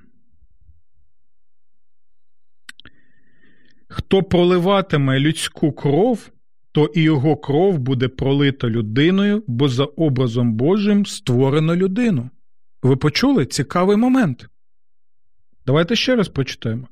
Хто 3.88 4.24
проливатиме 4.24 5.20
людську 5.20 5.72
кров, 5.72 6.30
то 6.72 6.86
і 6.86 7.02
його 7.02 7.38
кров 7.38 7.80
буде 7.80 8.08
пролита 8.08 8.70
людиною, 8.70 9.44
бо 9.48 9.70
за 9.70 9.84
образом 9.84 10.54
Божим 10.54 11.06
створено 11.06 11.76
людину. 11.76 12.30
Ви 12.84 12.96
почули 12.96 13.46
цікавий 13.46 13.98
момент? 13.98 14.48
Давайте 15.66 15.96
ще 15.96 16.16
раз 16.16 16.30
прочитаємо. 16.30 16.88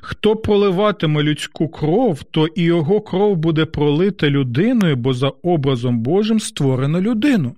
Хто 0.00 0.36
проливатиме 0.36 1.22
людську 1.22 1.68
кров, 1.68 2.22
то 2.22 2.46
і 2.46 2.62
його 2.62 3.00
кров 3.00 3.36
буде 3.36 3.64
пролита 3.64 4.30
людиною, 4.30 4.96
бо 4.96 5.14
за 5.14 5.28
образом 5.28 5.98
Божим 6.00 6.40
створено 6.40 7.00
людину. 7.00 7.56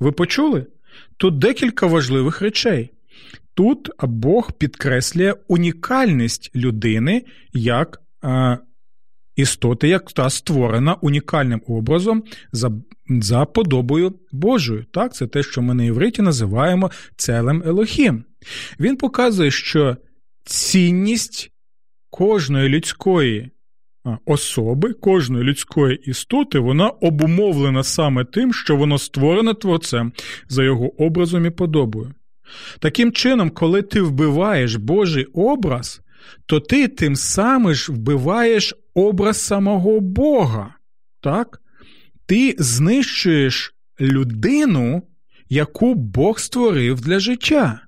Ви 0.00 0.12
почули? 0.12 0.66
Тут 1.16 1.38
декілька 1.38 1.86
важливих 1.86 2.40
речей. 2.40 2.90
Тут 3.54 3.90
Бог 4.02 4.52
підкреслює 4.52 5.34
унікальність 5.48 6.50
людини 6.56 7.24
як 7.52 8.02
істоти, 9.36 9.88
як 9.88 10.12
та 10.12 10.30
створена 10.30 10.94
унікальним 10.94 11.62
образом 11.66 12.22
за 12.52 12.72
за 13.08 13.44
подобою 13.44 14.14
Божою. 14.32 14.84
Так, 14.92 15.14
Це 15.14 15.26
те, 15.26 15.42
що 15.42 15.62
ми 15.62 15.74
на 15.74 15.84
євриті 15.84 16.22
називаємо 16.22 16.90
целем 17.16 17.62
Елохім. 17.66 18.24
Він 18.80 18.96
показує, 18.96 19.50
що 19.50 19.96
цінність 20.44 21.50
кожної 22.10 22.68
людської 22.68 23.50
особи, 24.24 24.92
кожної 24.92 25.44
людської 25.44 25.96
істоти, 25.96 26.58
вона 26.58 26.88
обумовлена 26.88 27.82
саме 27.82 28.24
тим, 28.24 28.52
що 28.52 28.76
воно 28.76 28.98
створене 28.98 29.54
творцем 29.54 30.12
за 30.48 30.64
його 30.64 31.02
образом 31.02 31.46
і 31.46 31.50
подобою. 31.50 32.14
Таким 32.78 33.12
чином, 33.12 33.50
коли 33.50 33.82
ти 33.82 34.02
вбиваєш 34.02 34.76
Божий 34.76 35.24
образ, 35.24 36.00
то 36.46 36.60
ти 36.60 36.88
тим 36.88 37.16
самим 37.16 37.74
ж 37.74 37.92
вбиваєш 37.92 38.74
образ 38.94 39.40
самого 39.40 40.00
Бога. 40.00 40.74
Так? 41.20 41.60
Ти 42.26 42.54
знищуєш 42.58 43.74
людину, 44.00 45.02
яку 45.48 45.94
Бог 45.94 46.38
створив 46.38 47.00
для 47.00 47.18
життя. 47.18 47.80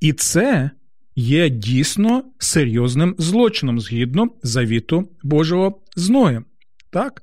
І 0.00 0.12
це 0.12 0.70
є 1.16 1.48
дійсно 1.48 2.24
серйозним 2.38 3.14
злочином 3.18 3.80
згідно 3.80 4.30
завіту 4.42 5.08
Божого 5.22 5.82
зною. 5.96 6.44
Так? 6.90 7.22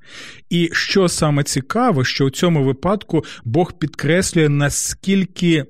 І 0.49 0.69
що 0.73 1.09
саме 1.09 1.43
цікаво, 1.43 2.03
що 2.03 2.25
у 2.25 2.29
цьому 2.29 2.63
випадку 2.63 3.23
Бог 3.43 3.73
підкреслює, 3.73 4.49
наскільки 4.49 5.65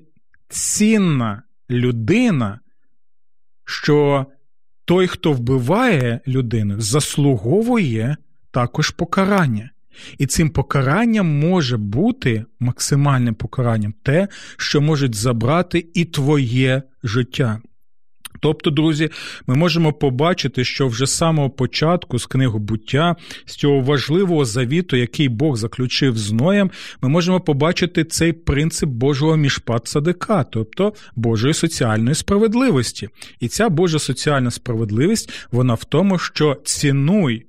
цінна 0.49 1.43
людина, 1.69 2.59
що 3.65 4.25
той, 4.85 5.07
хто 5.07 5.33
вбиває 5.33 6.19
людину, 6.27 6.81
заслуговує 6.81 8.17
також 8.51 8.89
покарання. 8.89 9.69
І 10.17 10.25
цим 10.25 10.49
покаранням 10.49 11.39
може 11.39 11.77
бути 11.77 12.45
максимальним 12.59 13.35
покаранням 13.35 13.93
те, 14.03 14.27
що 14.57 14.81
можуть 14.81 15.15
забрати 15.15 15.87
і 15.93 16.05
твоє 16.05 16.81
життя. 17.03 17.61
Тобто, 18.45 18.69
друзі, 18.69 19.09
ми 19.47 19.55
можемо 19.55 19.93
побачити, 19.93 20.63
що 20.63 20.87
вже 20.87 21.05
з 21.05 21.11
самого 21.11 21.49
початку 21.49 22.19
з 22.19 22.25
книги 22.25 22.59
буття, 22.59 23.15
з 23.45 23.55
цього 23.55 23.81
важливого 23.81 24.45
завіту, 24.45 24.95
який 24.95 25.29
Бог 25.29 25.55
заключив 25.55 26.17
з 26.17 26.31
Ноєм, 26.31 26.71
ми 27.01 27.09
можемо 27.09 27.39
побачити 27.39 28.03
цей 28.03 28.33
принцип 28.33 28.89
Божого 28.89 29.37
мішпат 29.37 29.87
садика, 29.87 30.43
тобто 30.43 30.93
Божої 31.15 31.53
соціальної 31.53 32.15
справедливості. 32.15 33.09
І 33.39 33.47
ця 33.47 33.69
Божа 33.69 33.99
соціальна 33.99 34.51
справедливість, 34.51 35.47
вона 35.51 35.73
в 35.73 35.83
тому, 35.83 36.17
що 36.17 36.57
цінуй 36.63 37.45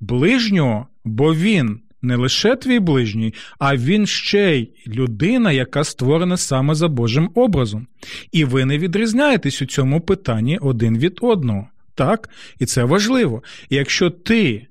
ближнього, 0.00 0.86
бо 1.04 1.34
він 1.34 1.80
не 2.02 2.16
лише 2.16 2.56
твій 2.56 2.78
ближній, 2.78 3.34
а 3.58 3.76
він 3.76 4.06
ще 4.06 4.56
й 4.56 4.70
людина, 4.86 5.52
яка 5.52 5.84
створена 5.84 6.36
саме 6.36 6.74
за 6.74 6.88
Божим 6.88 7.30
образом. 7.34 7.86
І 8.32 8.44
ви 8.44 8.64
не 8.64 8.78
відрізняєтесь 8.78 9.62
у 9.62 9.66
цьому 9.66 10.00
питанні 10.00 10.58
один 10.58 10.98
від 10.98 11.18
одного. 11.20 11.68
Так? 11.94 12.28
І 12.58 12.66
це 12.66 12.84
важливо. 12.84 13.42
Якщо 13.70 14.10
ти 14.10 14.66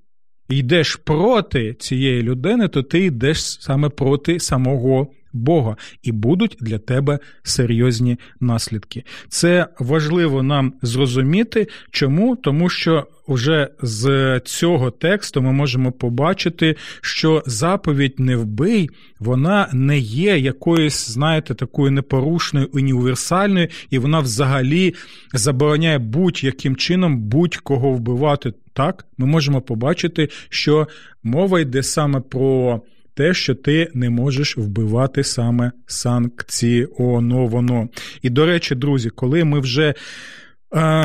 йдеш 0.49 0.95
проти 0.95 1.73
цієї 1.73 2.23
людини, 2.23 2.67
то 2.67 2.83
ти 2.83 2.99
йдеш 2.99 3.41
саме 3.41 3.89
проти 3.89 4.39
самого 4.39 5.07
Бога, 5.33 5.77
і 6.03 6.11
будуть 6.11 6.57
для 6.59 6.77
тебе 6.77 7.19
серйозні 7.43 8.17
наслідки. 8.39 9.03
Це 9.29 9.67
важливо 9.79 10.43
нам 10.43 10.73
зрозуміти. 10.81 11.67
Чому? 11.91 12.35
Тому 12.35 12.69
що 12.69 13.07
вже 13.27 13.67
з 13.81 14.39
цього 14.39 14.91
тексту 14.91 15.41
ми 15.41 15.51
можемо 15.51 15.91
побачити, 15.91 16.75
що 17.01 17.43
заповідь 17.45 18.19
не 18.19 18.35
вбий, 18.35 18.89
вона 19.19 19.69
не 19.73 19.99
є 19.99 20.37
якоюсь, 20.37 21.09
знаєте, 21.09 21.53
такою 21.53 21.91
непорушною 21.91 22.69
універсальною, 22.73 23.67
і 23.89 23.99
вона 23.99 24.19
взагалі 24.19 24.93
забороняє 25.33 25.99
будь-яким 25.99 26.75
чином 26.75 27.17
будь-кого 27.17 27.91
вбивати. 27.91 28.53
Так, 28.73 29.05
ми 29.17 29.25
можемо 29.25 29.61
побачити, 29.61 30.29
що 30.49 30.87
мова 31.23 31.59
йде 31.59 31.83
саме 31.83 32.19
про 32.19 32.81
те, 33.13 33.33
що 33.33 33.55
ти 33.55 33.91
не 33.93 34.09
можеш 34.09 34.57
вбивати 34.57 35.23
саме 35.23 35.71
санкціоновано. 35.85 37.89
І 38.21 38.29
до 38.29 38.45
речі, 38.45 38.75
друзі, 38.75 39.09
коли 39.09 39.43
ми 39.43 39.59
вже. 39.59 39.93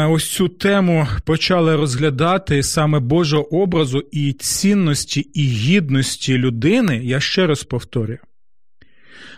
Ось 0.08 0.30
цю 0.30 0.48
тему 0.48 1.06
почали 1.24 1.76
розглядати 1.76 2.62
саме 2.62 3.00
Божого 3.00 3.62
образу 3.62 4.04
і 4.12 4.32
цінності 4.32 5.20
і 5.20 5.42
гідності 5.42 6.38
людини, 6.38 7.00
я 7.04 7.20
ще 7.20 7.46
раз 7.46 7.64
повторюю: 7.64 8.18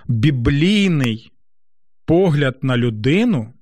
біблійний 0.08 1.32
погляд 2.06 2.58
на 2.62 2.76
людину, 2.76 3.52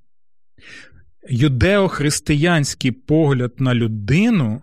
юдеохристиянський 1.29 2.91
погляд 2.91 3.53
на 3.59 3.75
людину, 3.75 4.63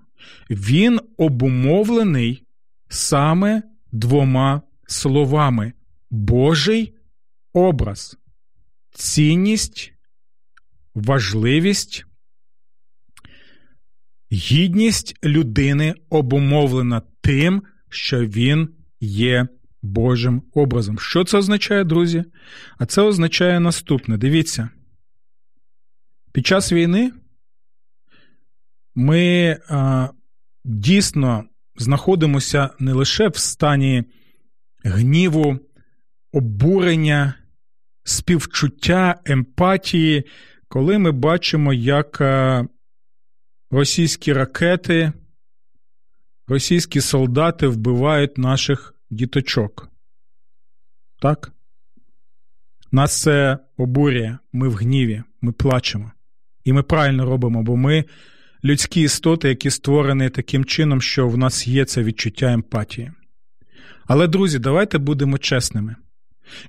він 0.50 1.00
обумовлений 1.18 2.44
саме 2.90 3.62
двома 3.94 4.62
словами: 4.88 5.74
Божий 6.10 6.94
образ, 7.54 8.18
цінність, 8.92 9.94
важливість, 10.96 12.06
гідність 14.32 15.16
людини 15.24 15.96
обумовлена 16.10 17.02
тим, 17.22 17.64
що 17.90 18.26
він 18.26 18.70
є 19.00 19.48
Божим 19.82 20.44
образом. 20.54 21.00
Що 21.00 21.24
це 21.24 21.38
означає, 21.38 21.84
друзі? 21.84 22.24
А 22.78 22.86
це 22.86 23.02
означає 23.02 23.60
наступне: 23.60 24.18
дивіться. 24.18 24.70
Під 26.32 26.48
час 26.48 26.72
війни 26.72 27.12
ми 28.96 29.58
а, 29.70 30.10
дійсно 30.64 31.46
знаходимося 31.76 32.70
не 32.80 32.94
лише 32.94 33.28
в 33.28 33.38
стані 33.38 34.04
гніву, 34.84 35.60
обурення, 36.32 37.34
співчуття, 38.04 39.22
емпатії, 39.26 40.24
коли 40.68 40.98
ми 40.98 41.12
бачимо, 41.12 41.74
як 41.74 42.22
е, 42.22 42.66
російські 43.72 44.34
ракети, 44.34 45.14
російські 46.48 47.02
солдати 47.02 47.68
вбивають 47.68 48.38
наших 48.38 48.96
діточок. 49.10 49.90
Так? 51.22 51.52
Нас 52.92 53.22
це 53.22 53.58
обурює, 53.78 54.38
ми 54.54 54.68
в 54.68 54.74
гніві, 54.74 55.24
ми 55.42 55.52
плачемо. 55.52 56.12
І 56.64 56.74
ми 56.74 56.84
правильно 56.84 57.26
робимо, 57.26 57.64
бо 57.64 57.78
ми 57.78 58.06
людські 58.64 59.02
істоти, 59.02 59.50
які 59.50 59.70
створені 59.70 60.30
таким 60.30 60.66
чином, 60.66 61.02
що 61.02 61.28
в 61.28 61.38
нас 61.38 61.68
є 61.68 61.86
це 61.86 62.04
відчуття 62.04 62.54
емпатії. 62.54 63.12
Але, 64.06 64.28
друзі, 64.28 64.60
давайте 64.60 64.98
будемо 64.98 65.38
чесними. 65.38 65.96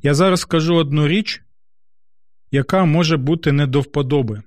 Я 0.02 0.14
зараз 0.14 0.40
скажу 0.40 0.74
одну 0.74 1.09
річ, 1.09 1.42
яка 2.50 2.85
може 2.85 3.16
бути 3.16 3.52
не 3.52 3.66
до 3.66 3.80
вподоби 3.80 4.42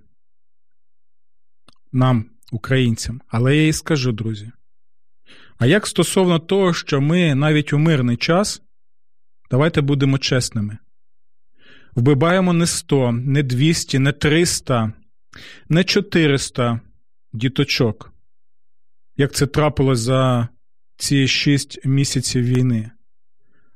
нам, 1.92 2.26
українцям, 2.52 3.22
але 3.28 3.56
я 3.56 3.64
їй 3.64 3.74
скажу, 3.74 4.12
друзі. 4.12 4.52
А 5.58 5.66
як 5.66 5.88
стосовно 5.88 6.40
того, 6.40 6.74
що 6.74 7.02
ми 7.02 7.36
навіть 7.36 7.74
у 7.74 7.78
мирний 7.78 8.18
час, 8.18 8.62
давайте 9.52 9.82
будемо 9.82 10.18
чесними. 10.18 10.78
Вбиваємо 11.96 12.54
не 12.54 12.66
100, 12.66 13.12
не 13.12 13.44
200, 13.44 14.00
не 14.00 14.12
300, 14.12 14.94
не 15.70 15.84
400 15.84 16.80
діточок, 17.38 18.14
як 19.18 19.34
це 19.34 19.48
трапилось 19.48 20.00
за 20.00 20.48
ці 20.98 21.28
шість 21.28 21.86
місяців 21.86 22.44
війни. 22.44 22.92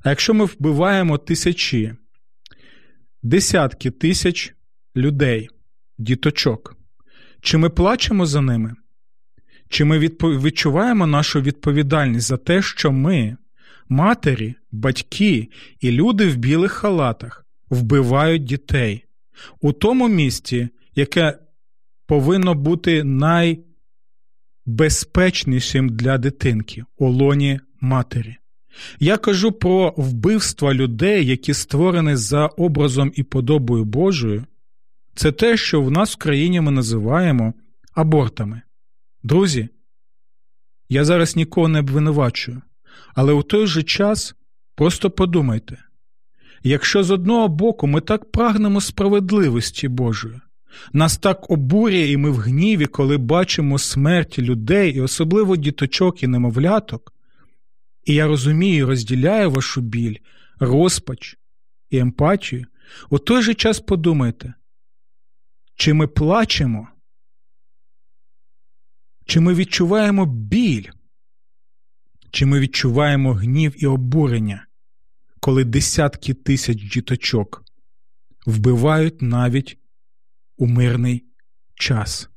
А 0.04 0.08
якщо 0.08 0.34
ми 0.34 0.44
вбиваємо 0.44 1.18
тисячі, 1.18 1.94
десятки 3.22 3.90
тисяч 3.90 4.54
людей, 4.96 5.48
діточок. 5.98 6.76
Чи 7.40 7.58
ми 7.58 7.70
плачемо 7.70 8.26
за 8.26 8.40
ними? 8.40 8.74
Чи 9.68 9.84
ми 9.84 9.98
відчуваємо 9.98 11.06
нашу 11.06 11.40
відповідальність 11.40 12.26
за 12.26 12.36
те, 12.36 12.62
що 12.62 12.92
ми, 12.92 13.36
матері, 13.88 14.54
батьки 14.72 15.48
і 15.80 15.90
люди 15.90 16.28
в 16.28 16.36
білих 16.36 16.72
халатах, 16.72 17.46
вбивають 17.70 18.44
дітей 18.44 19.04
у 19.60 19.72
тому 19.72 20.08
місці, 20.08 20.68
яке 20.94 21.38
повинно 22.12 22.54
бути 22.54 23.04
найбезпечнішим 23.04 25.88
для 25.88 26.18
дитинки 26.18 26.84
у 26.98 27.08
лоні 27.08 27.60
матері? 27.80 28.36
Я 29.00 29.16
кажу 29.16 29.52
про 29.52 29.94
вбивства 29.96 30.74
людей, 30.74 31.26
які 31.26 31.54
створені 31.54 32.16
за 32.16 32.46
образом 32.46 33.12
і 33.14 33.22
подобою 33.22 33.84
Божою. 33.84 34.44
Це 35.14 35.32
те, 35.32 35.56
що 35.56 35.82
в 35.82 35.90
нас 35.90 36.12
в 36.12 36.16
країні 36.16 36.60
ми 36.60 36.70
називаємо 36.70 37.54
абортами. 37.94 38.62
Друзі, 39.22 39.68
я 40.88 41.04
зараз 41.04 41.36
нікого 41.36 41.68
не 41.68 41.78
обвинувачую, 41.78 42.62
але 43.14 43.32
у 43.32 43.42
той 43.42 43.66
же 43.66 43.82
час 43.82 44.34
просто 44.74 45.10
подумайте: 45.10 45.78
якщо 46.62 47.02
з 47.02 47.10
одного 47.10 47.48
боку 47.48 47.86
ми 47.86 48.00
так 48.00 48.32
прагнемо 48.32 48.80
справедливості 48.80 49.88
Божої, 49.88 50.40
нас 50.92 51.18
так 51.18 51.50
обурює, 51.50 52.06
і 52.06 52.16
ми 52.16 52.30
в 52.30 52.36
гніві, 52.36 52.86
коли 52.86 53.18
бачимо 53.18 53.78
смерть 53.78 54.38
людей, 54.38 54.92
і 54.92 55.00
особливо 55.00 55.56
діточок 55.56 56.22
і 56.22 56.26
немовляток, 56.26 57.14
і 58.04 58.14
я 58.14 58.26
розумію 58.26 58.86
розділяю 58.86 59.50
вашу 59.50 59.80
біль, 59.80 60.16
розпач 60.60 61.36
і 61.90 61.98
емпатію, 61.98 62.66
у 63.10 63.18
той 63.18 63.42
же 63.42 63.54
час 63.54 63.80
подумайте, 63.80 64.54
чи 65.74 65.94
ми 65.94 66.06
плачемо, 66.06 66.88
чи 69.26 69.40
ми 69.40 69.54
відчуваємо 69.54 70.26
біль, 70.26 70.88
чи 72.30 72.46
ми 72.46 72.60
відчуваємо 72.60 73.32
гнів 73.32 73.84
і 73.84 73.86
обурення, 73.86 74.66
коли 75.40 75.64
десятки 75.64 76.34
тисяч 76.34 76.94
діточок 76.94 77.64
вбивають 78.46 79.22
навіть 79.22 79.78
у 80.62 80.66
мирний 80.66 81.24
час. 81.74 82.30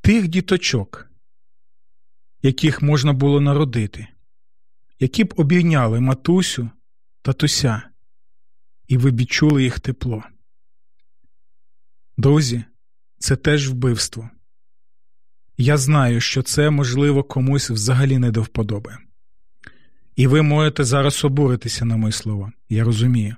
Тих 0.00 0.28
діточок, 0.28 1.10
яких 2.42 2.82
можна 2.82 3.12
було 3.12 3.40
народити, 3.40 4.06
які 5.00 5.24
б 5.24 5.34
обійняли 5.36 6.00
матусю 6.00 6.70
татуся, 7.22 7.82
і 8.88 8.96
ви 8.96 9.10
відчули 9.10 9.62
їх 9.62 9.80
тепло. 9.80 10.24
Друзі, 12.16 12.64
це 13.18 13.36
теж 13.36 13.70
вбивство. 13.70 14.30
Я 15.56 15.76
знаю, 15.76 16.20
що 16.20 16.42
це, 16.42 16.70
можливо, 16.70 17.24
комусь 17.24 17.70
взагалі 17.70 18.18
не 18.18 18.30
до 18.30 18.42
вподоби. 18.42 18.98
І 20.16 20.26
ви 20.26 20.42
можете 20.42 20.84
зараз 20.84 21.24
обуритися 21.24 21.84
на 21.84 21.96
мої 21.96 22.12
слова, 22.12 22.52
я 22.68 22.84
розумію. 22.84 23.36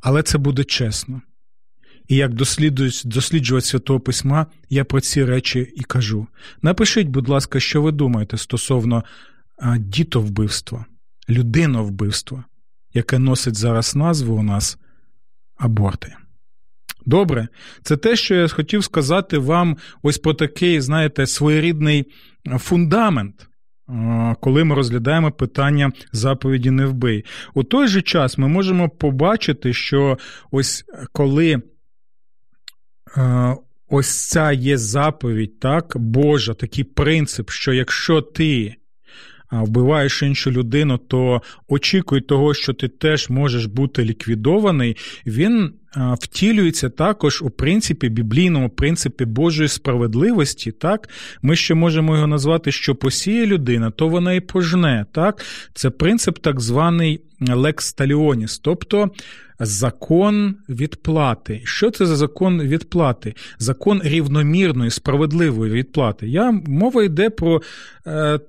Але 0.00 0.22
це 0.22 0.38
буде 0.38 0.64
чесно. 0.64 1.22
І 2.08 2.16
як 2.16 2.34
досліджувати 3.04 3.66
Святого 3.66 4.00
Письма, 4.00 4.46
я 4.70 4.84
про 4.84 5.00
ці 5.00 5.24
речі 5.24 5.72
і 5.76 5.82
кажу. 5.82 6.26
Напишіть, 6.62 7.08
будь 7.08 7.28
ласка, 7.28 7.60
що 7.60 7.82
ви 7.82 7.92
думаєте 7.92 8.36
стосовно 8.36 9.04
дітовбивства, 9.78 10.84
людиновбивства, 11.28 12.44
яке 12.94 13.18
носить 13.18 13.56
зараз 13.56 13.96
назву 13.96 14.36
у 14.36 14.42
нас 14.42 14.78
аборти. 15.56 16.14
Добре, 17.06 17.48
це 17.82 17.96
те, 17.96 18.16
що 18.16 18.34
я 18.34 18.48
хотів 18.48 18.84
сказати 18.84 19.38
вам 19.38 19.76
ось 20.02 20.18
про 20.18 20.34
такий, 20.34 20.80
знаєте, 20.80 21.26
своєрідний 21.26 22.04
фундамент, 22.58 23.48
коли 24.40 24.64
ми 24.64 24.74
розглядаємо 24.74 25.32
питання 25.32 25.92
заповіді 26.12 26.70
не 26.70 26.86
вбий. 26.86 27.24
У 27.54 27.64
той 27.64 27.88
же 27.88 28.02
час 28.02 28.38
ми 28.38 28.48
можемо 28.48 28.88
побачити, 28.88 29.72
що 29.72 30.18
ось 30.50 30.84
коли 31.12 31.62
ось 33.88 34.26
ця 34.28 34.52
є 34.52 34.78
заповідь, 34.78 35.60
так, 35.60 35.96
Божа, 35.96 36.54
такий 36.54 36.84
принцип, 36.84 37.50
що 37.50 37.72
якщо 37.72 38.22
ти 38.22 38.74
вбиваєш 39.50 40.22
іншу 40.22 40.50
людину, 40.50 40.98
то 40.98 41.42
очікуй 41.68 42.20
того, 42.20 42.54
що 42.54 42.72
ти 42.72 42.88
теж 42.88 43.30
можеш 43.30 43.66
бути 43.66 44.04
ліквідований, 44.04 44.96
він 45.26 45.72
втілюється 46.20 46.88
також 46.90 47.42
у 47.42 47.50
принципі, 47.50 48.08
біблійному 48.08 48.70
принципі 48.70 49.24
Божої 49.24 49.68
справедливості. 49.68 50.72
Так? 50.72 51.08
Ми 51.42 51.56
ще 51.56 51.74
можемо 51.74 52.14
його 52.14 52.26
назвати, 52.26 52.72
що 52.72 52.94
посіє 52.94 53.46
людина, 53.46 53.90
то 53.90 54.08
вона 54.08 54.32
і 54.32 54.40
пожне. 54.40 55.06
Так? 55.12 55.44
Це 55.74 55.90
принцип 55.90 56.38
так 56.38 56.60
званий 56.60 57.20
лекс 57.40 57.92
таліоніс, 57.92 58.58
тобто 58.58 59.10
закон 59.60 60.54
відплати. 60.68 61.60
Що 61.64 61.90
це 61.90 62.06
за 62.06 62.16
закон 62.16 62.62
відплати? 62.62 63.34
Закон 63.58 64.00
рівномірної, 64.04 64.90
справедливої 64.90 65.72
відплати. 65.72 66.28
Я, 66.28 66.50
Мова 66.66 67.04
йде 67.04 67.30
про. 67.30 67.62
Е, 68.06 68.40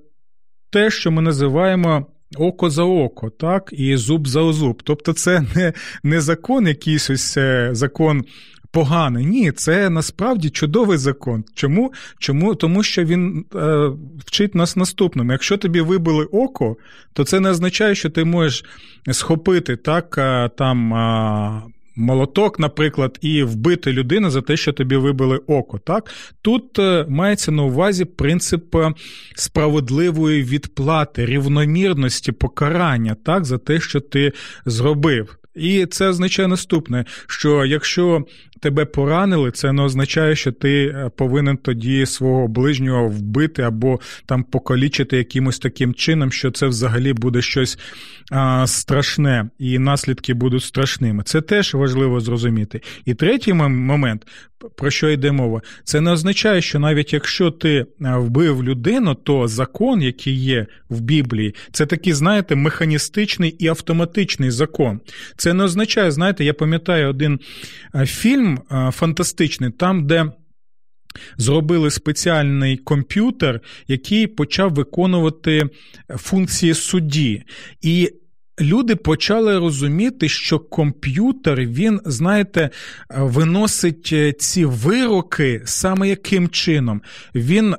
те, 0.70 0.90
що 0.90 1.10
ми 1.10 1.22
називаємо 1.22 2.06
око 2.36 2.70
за 2.70 2.82
око, 2.82 3.30
так, 3.30 3.70
і 3.72 3.96
зуб 3.96 4.28
за 4.28 4.52
зуб. 4.52 4.82
Тобто, 4.84 5.12
це 5.12 5.44
не 5.54 5.72
не 6.02 6.20
закон, 6.20 6.66
якийсь 6.66 7.10
ось 7.10 7.36
е, 7.36 7.70
закон. 7.72 8.24
Поганий, 8.70 9.26
ні, 9.26 9.52
це 9.52 9.90
насправді 9.90 10.50
чудовий 10.50 10.98
закон. 10.98 11.44
Чому? 11.54 11.92
Чому? 12.18 12.54
Тому 12.54 12.82
що 12.82 13.04
він 13.04 13.44
е, 13.54 13.90
вчить 14.26 14.54
нас 14.54 14.76
наступному. 14.76 15.32
Якщо 15.32 15.56
тобі 15.56 15.80
вибили 15.80 16.24
око, 16.24 16.76
то 17.12 17.24
це 17.24 17.40
не 17.40 17.50
означає, 17.50 17.94
що 17.94 18.10
ти 18.10 18.24
можеш 18.24 18.64
схопити 19.10 19.76
так, 19.76 20.14
е, 20.18 20.50
там 20.56 20.94
е, 20.94 21.62
молоток, 21.98 22.58
наприклад, 22.58 23.18
і 23.20 23.42
вбити 23.42 23.92
людину 23.92 24.30
за 24.30 24.42
те, 24.42 24.56
що 24.56 24.72
тобі 24.72 24.96
вибили 24.96 25.36
око. 25.36 25.78
Так? 25.78 26.10
Тут 26.42 26.78
е, 26.78 27.06
мається 27.08 27.52
на 27.52 27.62
увазі 27.62 28.04
принцип 28.04 28.76
е, 28.76 28.92
справедливої 29.34 30.42
відплати, 30.42 31.26
рівномірності 31.26 32.32
покарання 32.32 33.16
так, 33.24 33.44
за 33.44 33.58
те, 33.58 33.80
що 33.80 34.00
ти 34.00 34.32
зробив. 34.66 35.38
І 35.58 35.86
це 35.86 36.08
означає 36.08 36.48
наступне: 36.48 37.04
що 37.26 37.64
якщо 37.64 38.24
тебе 38.60 38.84
поранили, 38.84 39.50
це 39.50 39.72
не 39.72 39.82
означає, 39.82 40.36
що 40.36 40.52
ти 40.52 40.86
е, 40.86 41.10
повинен 41.16 41.56
тоді 41.56 42.06
свого 42.06 42.48
ближнього 42.48 43.08
вбити 43.08 43.62
або 43.62 44.00
там 44.26 44.42
покалічити 44.44 45.16
якимось 45.16 45.58
таким 45.58 45.94
чином, 45.94 46.32
що 46.32 46.50
це 46.50 46.66
взагалі 46.66 47.12
буде 47.12 47.42
щось 47.42 47.78
а, 48.30 48.66
страшне, 48.66 49.50
і 49.58 49.78
наслідки 49.78 50.34
будуть 50.34 50.62
страшними. 50.62 51.22
Це 51.22 51.40
теж 51.40 51.74
важливо 51.74 52.20
зрозуміти. 52.20 52.80
І 53.04 53.14
третій 53.14 53.52
момент, 53.52 54.26
про 54.76 54.90
що 54.90 55.10
йде 55.10 55.32
мова, 55.32 55.62
це 55.84 56.00
не 56.00 56.10
означає, 56.10 56.62
що 56.62 56.78
навіть 56.78 57.12
якщо 57.12 57.50
ти 57.50 57.74
е, 57.74 57.86
вбив 58.00 58.64
людину, 58.64 59.14
то 59.14 59.48
закон, 59.48 60.02
який 60.02 60.34
є 60.34 60.66
в 60.88 61.00
Біблії, 61.00 61.54
це 61.72 61.86
такий, 61.86 62.12
знаєте, 62.12 62.56
механістичний 62.56 63.50
і 63.50 63.68
автоматичний 63.68 64.50
закон. 64.50 65.00
Це 65.36 65.47
не 65.54 65.64
означає, 65.64 66.10
знаєте, 66.10 66.44
я 66.44 66.54
пам'ятаю 66.54 67.08
один 67.08 67.40
е, 67.94 68.06
фільм 68.06 68.38
фільм 68.38 68.58
фантастичний, 68.92 69.70
там, 69.70 70.06
де. 70.06 70.32
Зробили 71.36 71.90
спеціальний 71.90 72.76
комп'ютер, 72.76 73.60
який 73.88 74.26
почав 74.26 74.74
виконувати 74.74 75.68
функції 76.08 76.74
судді. 76.74 77.42
І 77.82 78.10
люди 78.60 78.96
почали 78.96 79.58
розуміти, 79.58 80.28
що 80.28 80.58
комп'ютер, 80.58 81.60
він, 81.60 82.00
знаєте, 82.04 82.70
виносить 83.10 84.10
е, 84.12 84.32
ці 84.32 84.64
вироки 84.64 85.62
саме 85.64 86.08
яким 86.08 86.48
чином. 86.48 87.02
Він 87.34 87.74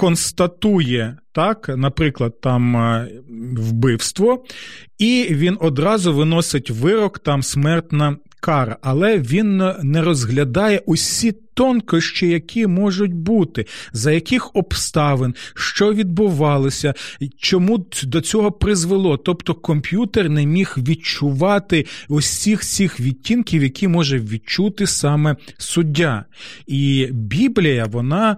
констатує, 0.00 1.16
так, 1.32 1.70
наприклад, 1.76 2.40
там 2.40 2.76
е, 2.76 3.08
вбивство, 3.56 4.44
і 4.98 5.26
він 5.30 5.56
одразу 5.60 6.14
виносить 6.14 6.70
вирок, 6.70 7.18
там 7.18 7.42
смертна 7.42 8.16
кара, 8.40 8.76
але 8.82 9.18
він 9.18 9.56
не 9.82 10.02
розглядає 10.02 10.82
усі 10.86 11.32
тонкощі, 11.54 12.28
які 12.28 12.66
можуть 12.66 13.14
бути, 13.14 13.66
за 13.92 14.12
яких 14.12 14.56
обставин, 14.56 15.34
що 15.54 15.92
відбувалося, 15.92 16.94
чому 17.38 17.86
до 18.02 18.20
цього 18.20 18.52
призвело. 18.52 19.16
Тобто 19.16 19.54
комп'ютер 19.54 20.30
не 20.30 20.46
міг 20.46 20.74
відчувати 20.78 21.86
усіх 22.08 22.64
цих 22.64 23.00
відтінків, 23.00 23.62
які 23.62 23.88
може 23.88 24.18
відчути 24.18 24.86
саме 24.86 25.36
суддя. 25.58 26.24
І 26.66 27.08
Біблія, 27.12 27.84
вона 27.84 28.36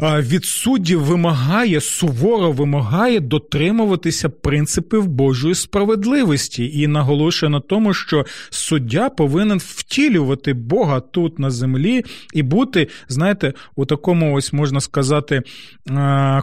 від 0.00 0.44
суддів 0.44 1.00
вимагає, 1.00 1.80
суворо 1.80 2.52
вимагає 2.52 3.20
дотримуватися 3.20 4.28
принципів 4.28 5.06
Божої 5.06 5.54
справедливості 5.54 6.80
і 6.80 6.86
наголошує 6.86 7.50
на 7.50 7.60
тому, 7.60 7.94
що 7.94 8.24
суддя 8.50 9.08
повинен 9.08 9.58
втілювати 9.58 10.52
Бога 10.52 11.00
тут 11.00 11.38
на 11.38 11.50
землі 11.50 12.04
і 12.34 12.42
бути, 12.42 12.88
знаєте, 13.08 13.52
у 13.76 13.84
такому 13.84 14.34
ось 14.34 14.52
можна 14.52 14.80
сказати 14.80 15.42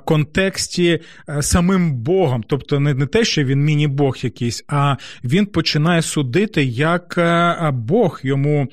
контексті 0.06 1.00
е, 1.30 1.42
самим 1.42 1.94
Богом. 1.94 2.44
Тобто 2.48 2.80
не 2.80 3.06
те, 3.06 3.24
що 3.24 3.44
він 3.44 3.64
міні-бог 3.64 4.18
якийсь, 4.22 4.64
а 4.68 4.96
він 5.24 5.46
починає 5.46 6.02
судити, 6.02 6.64
як 6.64 7.16
е, 7.18 7.72
Бог 7.74 8.20
йому 8.24 8.68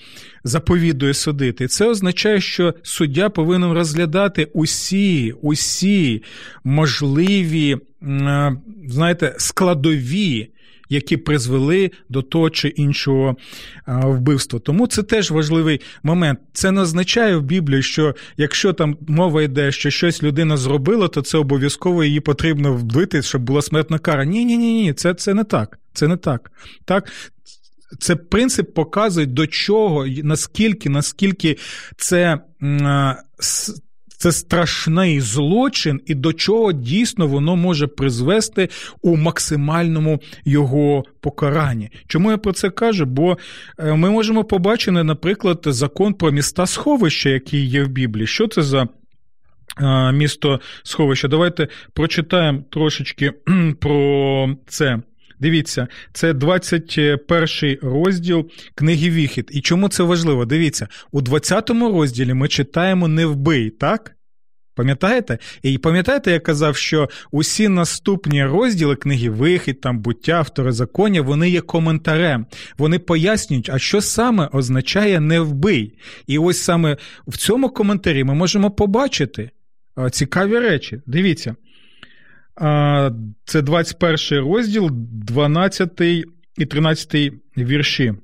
заповідує 0.46 1.14
судити. 1.14 1.68
Це 1.68 1.88
означає, 1.88 2.40
що 2.40 2.74
суддя 2.82 3.28
повинен 3.28 3.72
розглядати 3.72 4.48
усі, 4.52 5.34
усі 5.42 6.22
можливі, 6.64 7.76
е, 8.02 8.56
знаєте, 8.88 9.34
складові. 9.38 10.50
Які 10.88 11.16
призвели 11.16 11.90
до 12.08 12.22
того 12.22 12.50
чи 12.50 12.68
іншого 12.68 13.36
вбивства. 13.86 14.58
Тому 14.60 14.86
це 14.86 15.02
теж 15.02 15.30
важливий 15.30 15.80
момент. 16.02 16.38
Це 16.52 16.70
не 16.70 16.80
означає 16.80 17.36
в 17.36 17.42
Біблії, 17.42 17.82
що 17.82 18.14
якщо 18.36 18.72
там 18.72 18.96
мова 19.08 19.42
йде, 19.42 19.72
що 19.72 19.90
щось 19.90 20.22
людина 20.22 20.56
зробила, 20.56 21.08
то 21.08 21.22
це 21.22 21.38
обов'язково 21.38 22.04
її 22.04 22.20
потрібно 22.20 22.72
вбити, 22.72 23.22
щоб 23.22 23.42
була 23.42 23.62
смертна 23.62 23.98
кара. 23.98 24.24
Ні, 24.24 24.44
ні, 24.44 24.56
ні, 24.56 24.82
ні, 24.82 24.92
це 24.92 25.14
це 25.14 25.34
не 25.34 25.44
так. 25.44 25.78
Це 25.92 26.08
не 26.08 26.16
так. 26.16 26.50
Так, 26.84 27.12
це 27.98 28.16
принцип 28.16 28.74
показує 28.74 29.26
до 29.26 29.46
чого, 29.46 30.06
наскільки, 30.06 30.88
наскільки 30.88 31.56
це. 31.96 32.38
Це 34.18 34.32
страшний 34.32 35.20
злочин, 35.20 36.00
і 36.06 36.14
до 36.14 36.32
чого 36.32 36.72
дійсно 36.72 37.26
воно 37.26 37.56
може 37.56 37.86
призвести 37.86 38.68
у 39.02 39.16
максимальному 39.16 40.20
його 40.44 41.04
покаранні. 41.20 41.90
Чому 42.06 42.30
я 42.30 42.38
про 42.38 42.52
це 42.52 42.70
кажу? 42.70 43.06
Бо 43.06 43.38
е, 43.78 43.94
ми 43.94 44.10
можемо 44.10 44.44
побачити, 44.44 45.02
наприклад, 45.02 45.62
закон 45.66 46.14
про 46.14 46.30
міста 46.30 46.66
сховища, 46.66 47.28
який 47.28 47.66
є 47.66 47.84
в 47.84 47.88
Біблії. 47.88 48.26
Що 48.26 48.48
це 48.48 48.62
за 48.62 48.88
е, 49.80 50.12
місто 50.12 50.60
сховище? 50.82 51.28
Давайте 51.28 51.68
прочитаємо 51.92 52.64
трошечки 52.70 53.32
про 53.80 54.48
це. 54.66 54.98
Дивіться, 55.40 55.88
це 56.12 56.32
21 56.32 57.78
розділ 57.82 58.50
книги 58.74 59.10
Віхід. 59.10 59.48
І 59.52 59.60
чому 59.60 59.88
це 59.88 60.02
важливо? 60.02 60.44
Дивіться, 60.44 60.88
у 61.12 61.20
20 61.20 61.70
розділі 61.70 62.34
ми 62.34 62.48
читаємо 62.48 63.08
не 63.08 63.26
вбий, 63.26 63.70
так? 63.70 64.16
Пам'ятаєте? 64.76 65.38
І 65.62 65.78
пам'ятаєте, 65.78 66.30
я 66.30 66.40
казав, 66.40 66.76
що 66.76 67.08
усі 67.30 67.68
наступні 67.68 68.44
розділи 68.44 68.96
книги 68.96 69.30
Вихід, 69.30 69.80
там 69.80 69.98
буття, 69.98 70.40
второзаконня, 70.40 71.22
вони 71.22 71.50
є 71.50 71.60
коментарем. 71.60 72.46
Вони 72.78 72.98
пояснюють, 72.98 73.70
а 73.72 73.78
що 73.78 74.00
саме 74.00 74.48
означає 74.52 75.20
не 75.20 75.40
вбий. 75.40 75.98
І 76.26 76.38
ось 76.38 76.58
саме 76.58 76.96
в 77.26 77.36
цьому 77.36 77.68
коментарі 77.68 78.24
ми 78.24 78.34
можемо 78.34 78.70
побачити 78.70 79.50
цікаві 80.10 80.58
речі. 80.58 81.00
Дивіться. 81.06 81.54
Це 83.44 83.62
21 83.62 84.44
розділ, 84.44 84.90
12 84.92 86.00
і 86.58 86.66
13 86.66 87.32
вірші. 87.58 88.14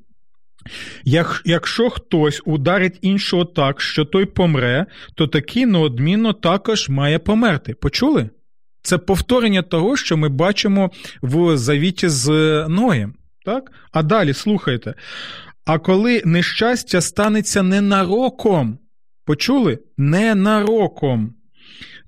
Якщо 1.44 1.90
хтось 1.90 2.42
ударить 2.44 2.98
іншого 3.02 3.44
так, 3.44 3.80
що 3.80 4.04
той 4.04 4.24
помре, 4.24 4.86
то 5.14 5.26
такий 5.26 5.66
неодмінно 5.66 6.32
також 6.32 6.88
має 6.88 7.18
померти. 7.18 7.74
Почули? 7.74 8.30
Це 8.82 8.98
повторення 8.98 9.62
того, 9.62 9.96
що 9.96 10.16
ми 10.16 10.28
бачимо 10.28 10.90
в 11.22 11.56
завіті 11.56 12.08
з 12.08 12.28
Ноєм. 12.68 13.14
Так? 13.44 13.72
А 13.92 14.02
далі 14.02 14.32
слухайте. 14.32 14.94
А 15.64 15.78
коли 15.78 16.22
нещастя 16.24 17.00
станеться 17.00 17.62
ненароком, 17.62 18.78
почули? 19.24 19.78
Ненароком. 19.96 21.34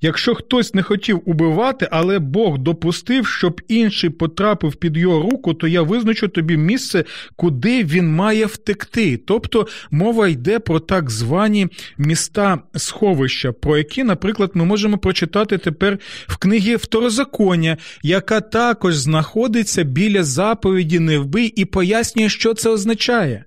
Якщо 0.05 0.35
хтось 0.35 0.75
не 0.75 0.83
хотів 0.83 1.23
убивати, 1.25 1.89
але 1.91 2.19
Бог 2.19 2.59
допустив, 2.59 3.27
щоб 3.27 3.61
інший 3.69 4.11
потрапив 4.11 4.77
під 4.77 4.97
його 4.97 5.31
руку, 5.31 5.55
то 5.55 5.67
я 5.69 5.83
визначу 5.83 6.29
тобі 6.29 6.57
місце, 6.57 7.05
куди 7.37 7.85
він 7.85 8.15
має 8.15 8.47
втекти. 8.47 9.17
Тобто 9.17 9.67
мова 9.91 10.29
йде 10.29 10.59
про 10.59 10.81
так 10.81 11.11
звані 11.11 11.69
міста 11.99 12.59
сховища, 12.77 13.53
про 13.53 13.79
які, 13.79 14.05
наприклад, 14.05 14.51
ми 14.55 14.65
можемо 14.65 14.99
прочитати 14.99 15.59
тепер 15.59 15.99
в 16.27 16.37
книгі 16.37 16.77
Второзаконня, 16.77 17.77
яка 18.03 18.41
також 18.41 18.97
знаходиться 18.97 19.83
біля 19.83 20.25
заповіді 20.25 20.99
не 20.99 21.19
вбий 21.19 21.47
і 21.47 21.65
пояснює, 21.65 22.29
що 22.29 22.55
це 22.55 22.71
означає. 22.71 23.45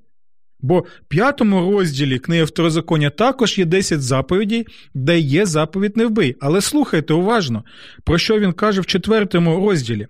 Бо 0.60 0.80
в 0.80 0.86
п'ятому 1.08 1.72
розділі 1.72 2.20
книги 2.20 2.44
Второзаконня 2.44 3.10
також 3.10 3.58
є 3.58 3.66
10 3.66 4.02
заповідей, 4.02 4.68
де 4.94 5.20
є 5.20 5.46
заповідь 5.46 5.98
не 5.98 6.06
вбий. 6.06 6.36
Але 6.40 6.62
слухайте 6.62 7.14
уважно, 7.14 7.64
про 8.04 8.18
що 8.18 8.40
він 8.40 8.54
каже 8.54 8.82
в 8.82 8.86
четвертому 8.86 9.56
розділі. 9.56 10.08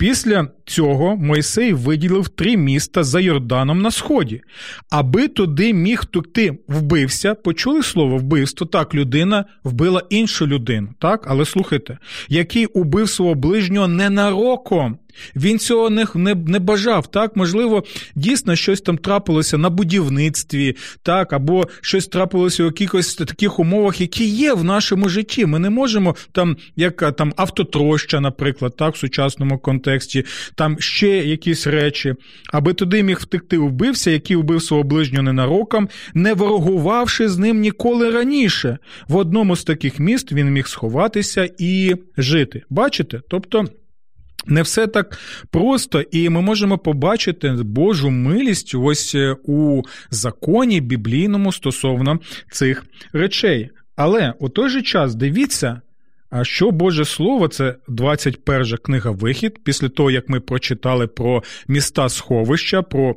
Після 0.00 0.48
цього 0.64 1.16
Мойсей 1.16 1.72
виділив 1.72 2.28
три 2.28 2.56
міста 2.56 3.04
за 3.04 3.20
Йорданом 3.20 3.82
на 3.82 3.90
сході, 3.90 4.42
аби 4.90 5.28
туди 5.28 5.74
міг 5.74 6.00
втекти 6.02 6.58
вбився. 6.68 7.34
Почули 7.34 7.82
слово 7.82 8.16
вбивство? 8.16 8.66
Так, 8.66 8.94
людина 8.94 9.44
вбила 9.64 10.02
іншу 10.10 10.46
людину, 10.46 10.88
так, 10.98 11.26
але 11.28 11.44
слухайте, 11.44 11.98
який 12.28 12.66
убив 12.66 13.08
свого 13.08 13.34
ближнього 13.34 13.88
ненароком, 13.88 14.98
він 15.36 15.58
цього 15.58 15.90
не 15.90 16.06
не, 16.14 16.34
не 16.34 16.58
бажав. 16.58 17.06
Так, 17.06 17.36
можливо, 17.36 17.84
дійсно 18.14 18.56
щось 18.56 18.80
там 18.80 18.98
трапилося 18.98 19.58
на 19.58 19.70
будівництві, 19.70 20.76
так, 21.02 21.32
або 21.32 21.68
щось 21.80 22.06
трапилося 22.06 22.62
у 22.62 22.66
якихось 22.66 23.14
таких 23.14 23.58
умовах, 23.58 24.00
які 24.00 24.24
є 24.24 24.54
в 24.54 24.64
нашому 24.64 25.08
житті. 25.08 25.46
Ми 25.46 25.58
не 25.58 25.70
можемо 25.70 26.16
там, 26.32 26.56
як 26.76 27.16
там 27.16 27.32
автотроща, 27.36 28.20
наприклад, 28.20 28.76
так, 28.76 28.94
в 28.94 28.98
сучасному 28.98 29.58
контексті, 29.58 29.89
там 30.54 30.76
ще 30.80 31.08
якісь 31.08 31.66
речі, 31.66 32.14
аби 32.52 32.74
туди 32.74 33.02
міг 33.02 33.18
втекти 33.20 33.58
вбився, 33.58 34.10
який 34.10 34.36
вбив 34.36 34.62
свого 34.62 34.82
ближнього 34.82 35.22
ненароком, 35.22 35.88
не 36.14 36.34
ворогувавши 36.34 37.28
з 37.28 37.38
ним 37.38 37.60
ніколи 37.60 38.10
раніше. 38.10 38.78
В 39.08 39.16
одному 39.16 39.56
з 39.56 39.64
таких 39.64 39.98
міст 39.98 40.32
він 40.32 40.50
міг 40.50 40.66
сховатися 40.66 41.50
і 41.58 41.94
жити. 42.16 42.62
Бачите? 42.70 43.20
Тобто. 43.30 43.64
Не 44.46 44.62
все 44.62 44.86
так 44.86 45.18
просто, 45.50 46.00
і 46.00 46.28
ми 46.28 46.40
можемо 46.40 46.78
побачити 46.78 47.50
Божу 47.50 48.10
милість 48.10 48.74
ось 48.74 49.14
е, 49.14 49.36
у 49.44 49.82
законі 50.10 50.80
біблійному 50.80 51.52
стосовно 51.52 52.18
цих 52.52 52.84
речей. 53.12 53.70
Але 53.96 54.34
у 54.38 54.48
той 54.48 54.68
же 54.68 54.82
час 54.82 55.14
дивіться, 55.14 55.80
що 56.42 56.70
Боже 56.70 57.04
Слово, 57.04 57.48
це 57.48 57.76
21 57.88 58.76
книга 58.76 59.10
Вихід, 59.10 59.64
після 59.64 59.88
того, 59.88 60.10
як 60.10 60.28
ми 60.28 60.40
прочитали 60.40 61.06
про 61.06 61.42
міста 61.68 62.08
сховища, 62.08 62.82
про 62.82 63.16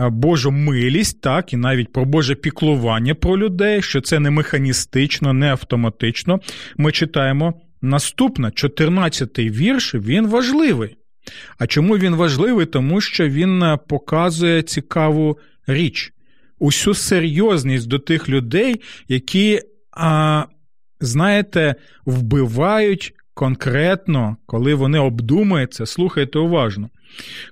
е, 0.00 0.08
Божу 0.08 0.50
милість, 0.50 1.20
так, 1.20 1.52
і 1.52 1.56
навіть 1.56 1.92
про 1.92 2.04
Боже 2.04 2.34
піклування 2.34 3.14
про 3.14 3.38
людей, 3.38 3.82
що 3.82 4.00
це 4.00 4.18
не 4.18 4.30
механістично, 4.30 5.32
не 5.32 5.50
автоматично. 5.50 6.40
Ми 6.76 6.92
читаємо 6.92 7.54
Наступна, 7.82 8.48
14-й 8.48 9.50
вірш, 9.50 9.94
він 9.94 10.26
важливий. 10.26 10.96
А 11.58 11.66
чому 11.66 11.98
він 11.98 12.14
важливий? 12.14 12.66
Тому 12.66 13.00
що 13.00 13.28
він 13.28 13.62
е, 13.62 13.78
показує 13.88 14.62
цікаву 14.62 15.38
річ, 15.66 16.12
усю 16.58 16.94
серйозність 16.94 17.88
до 17.88 17.98
тих 17.98 18.28
людей, 18.28 18.80
які, 19.08 19.60
а, 19.92 20.44
знаєте, 21.00 21.74
вбивають 22.06 23.14
конкретно, 23.34 24.36
коли 24.46 24.74
вони 24.74 24.98
обдумають 24.98 25.74
це, 25.74 25.86
слухайте 25.86 26.38
уважно. 26.38 26.90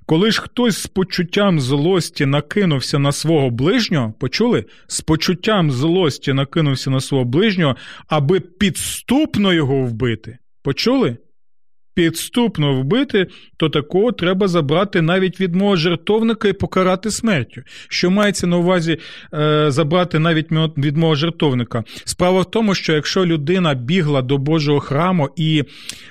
Коли 0.05 0.31
ж 0.31 0.41
хтось 0.41 0.77
з 0.77 0.87
почуттям 0.87 1.59
злості 1.59 2.25
накинувся 2.25 2.99
на 2.99 3.11
свого 3.11 3.49
ближнього, 3.49 4.13
почули? 4.19 4.65
З 4.87 5.01
почуттям 5.01 5.71
злості 5.71 6.33
накинувся 6.33 6.89
на 6.89 6.99
свого 6.99 7.25
ближнього, 7.25 7.75
аби 8.07 8.39
підступно 8.39 9.53
його 9.53 9.81
вбити. 9.81 10.37
Почули? 10.63 11.17
Підступно 11.97 12.81
вбити, 12.81 13.27
то 13.57 13.69
такого 13.69 14.11
треба 14.11 14.47
забрати 14.47 15.01
навіть 15.01 15.39
від 15.39 15.55
мого 15.55 15.75
жертовника 15.75 16.47
і 16.47 16.53
покарати 16.53 17.11
смертю. 17.11 17.61
Що 17.89 18.11
мається 18.11 18.47
на 18.47 18.57
увазі 18.57 18.97
е, 19.33 19.71
забрати 19.71 20.19
навіть 20.19 20.47
від 20.77 20.97
мого 20.97 21.15
жертовника? 21.15 21.83
Справа 22.05 22.41
в 22.41 22.51
тому, 22.51 22.75
що 22.75 22.93
якщо 22.93 23.25
людина 23.25 23.73
бігла 23.73 24.21
до 24.21 24.37
Божого 24.37 24.79
храму 24.79 25.29
і 25.35 25.63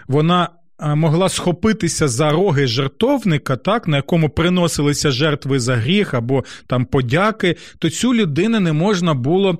вона 0.09 0.49
могла 0.81 1.29
схопитися 1.29 2.09
за 2.09 2.31
роги 2.31 2.67
жертовника, 2.67 3.57
так, 3.57 3.89
на 3.89 3.97
якому 3.97 4.29
приносилися 4.29 5.11
жертви 5.11 5.59
за 5.61 5.77
гріх 5.77 6.15
або 6.15 6.45
там 6.67 6.85
подяки, 6.85 7.57
то 7.79 7.91
цю 7.91 8.15
людину 8.15 8.61
не 8.61 8.73
можна 8.73 9.15
було 9.15 9.59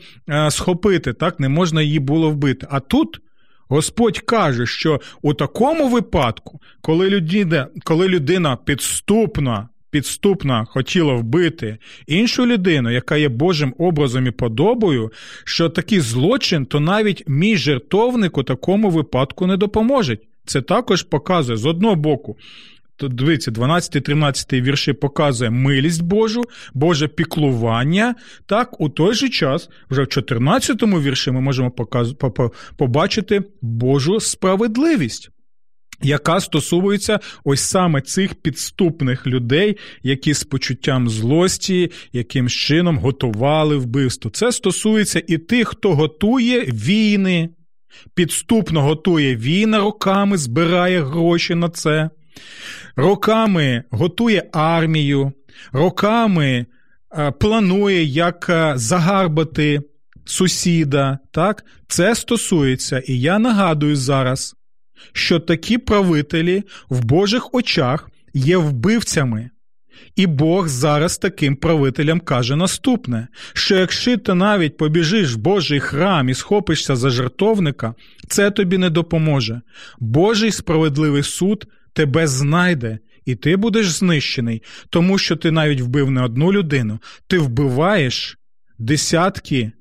схопити, 0.51 1.13
так, 1.13 1.41
не 1.41 1.49
можна 1.49 1.83
її 1.83 1.99
було 1.99 2.31
вбити. 2.31 2.67
А 2.71 2.81
тут. 2.81 3.21
Господь 3.69 4.19
каже, 4.19 4.67
що 4.67 5.01
у 5.23 5.35
такому 5.35 5.89
випадку, 5.89 6.61
коли 6.81 7.11
людина 7.11 7.69
коли 7.85 8.09
людина 8.09 8.57
підступна 8.57 9.69
підступна 9.91 10.65
хотіла 10.65 11.15
вбити 11.15 11.79
іншу 12.07 12.47
людину, 12.47 12.91
яка 12.91 13.17
є 13.17 13.29
Божим 13.29 13.75
образом 13.79 14.27
і 14.27 14.31
подобою, 14.31 15.13
що 15.45 15.69
такий 15.69 16.01
злочин, 16.01 16.67
то 16.67 16.81
навіть 16.81 17.25
мій 17.27 17.57
жертовник 17.57 18.39
у 18.39 18.43
такому 18.43 18.91
випадку 18.91 19.47
не 19.47 19.57
допоможе. 19.57 20.19
Це 20.47 20.63
також 20.63 21.03
показує 21.03 21.57
з 21.57 21.67
одного 21.67 21.97
боку. 21.97 22.37
То 22.97 23.09
дивіться, 23.09 23.51
12-13 23.51 24.63
вірші 24.63 24.93
показує 24.93 25.51
милість 25.51 26.03
Божу, 26.03 26.43
Боже 26.75 27.09
піклування. 27.09 28.15
Так, 28.47 28.81
у 28.81 28.89
той 28.89 29.15
же 29.15 29.29
час, 29.29 29.69
вже 29.91 30.03
в 30.03 30.09
14 30.09 30.83
вірші, 30.83 31.31
ми 31.31 31.41
можемо 31.41 31.73
побачити 32.77 33.43
Божу 33.63 34.21
справедливість 34.21 35.31
яка 36.03 36.41
стосується 36.41 37.21
ось 37.45 37.61
саме 37.61 38.01
цих 38.01 38.35
підступних 38.35 39.27
людей, 39.27 39.77
які 40.03 40.35
з 40.35 40.45
почуттям 40.45 41.09
злості, 41.09 41.91
яким 42.13 42.49
чином 42.49 42.99
готували 42.99 43.77
вбивство. 43.77 44.31
Це 44.31 44.53
стосується 44.53 45.23
і 45.27 45.39
тих, 45.39 45.69
хто 45.69 45.95
готує 45.95 46.61
війни, 46.61 47.49
підступно 48.15 48.83
готує 48.83 49.37
війни 49.37 49.79
роками, 49.79 50.39
збирає 50.39 51.03
гроші 51.03 51.55
на 51.55 51.69
це, 51.69 52.11
роками 52.97 53.85
готує 53.91 54.49
армію, 54.53 55.33
роками 55.73 56.67
е, 57.19 57.31
планує, 57.31 58.05
як 58.05 58.47
е, 58.49 58.73
загарбати 58.77 59.81
сусіда. 60.25 61.19
Так? 61.31 61.65
Це 61.89 62.15
стосується, 62.15 62.99
і 62.99 63.21
я 63.21 63.39
нагадую 63.39 63.97
зараз 63.97 64.57
що 65.13 65.41
такі 65.41 65.79
правителі 65.79 66.63
в 66.91 67.05
Божих 67.05 67.55
очах 67.55 68.11
є 68.35 68.57
вбивцями. 68.57 69.51
І 70.17 70.27
Бог 70.27 70.69
зараз 70.69 71.19
таким 71.19 71.57
правителям 71.57 72.21
каже 72.21 72.57
наступне: 72.57 73.29
що 73.53 73.77
якщо 73.77 74.17
ти 74.17 74.35
навіть 74.35 74.77
побіжиш 74.77 75.35
в 75.35 75.37
Божий 75.37 75.81
храм 75.81 76.29
і 76.29 76.35
схопишся 76.35 76.97
за 76.97 77.11
жертовника, 77.11 77.95
це 78.29 78.51
тобі 78.51 78.79
не 78.79 78.91
допоможе. 78.91 79.61
Божий 79.99 80.53
справедливий 80.53 81.23
суд 81.23 81.67
тебе 81.97 82.27
знайде, 82.27 82.99
і 83.25 83.35
ти 83.35 83.57
будеш 83.57 83.91
знищений, 83.91 84.63
тому 84.91 85.19
що 85.19 85.37
ти 85.37 85.51
навіть 85.51 85.81
вбив 85.81 86.11
не 86.11 86.23
одну 86.23 86.53
людину, 86.53 86.99
ти 87.27 87.39
вбиваєш 87.39 88.39
десятки, 88.79 89.73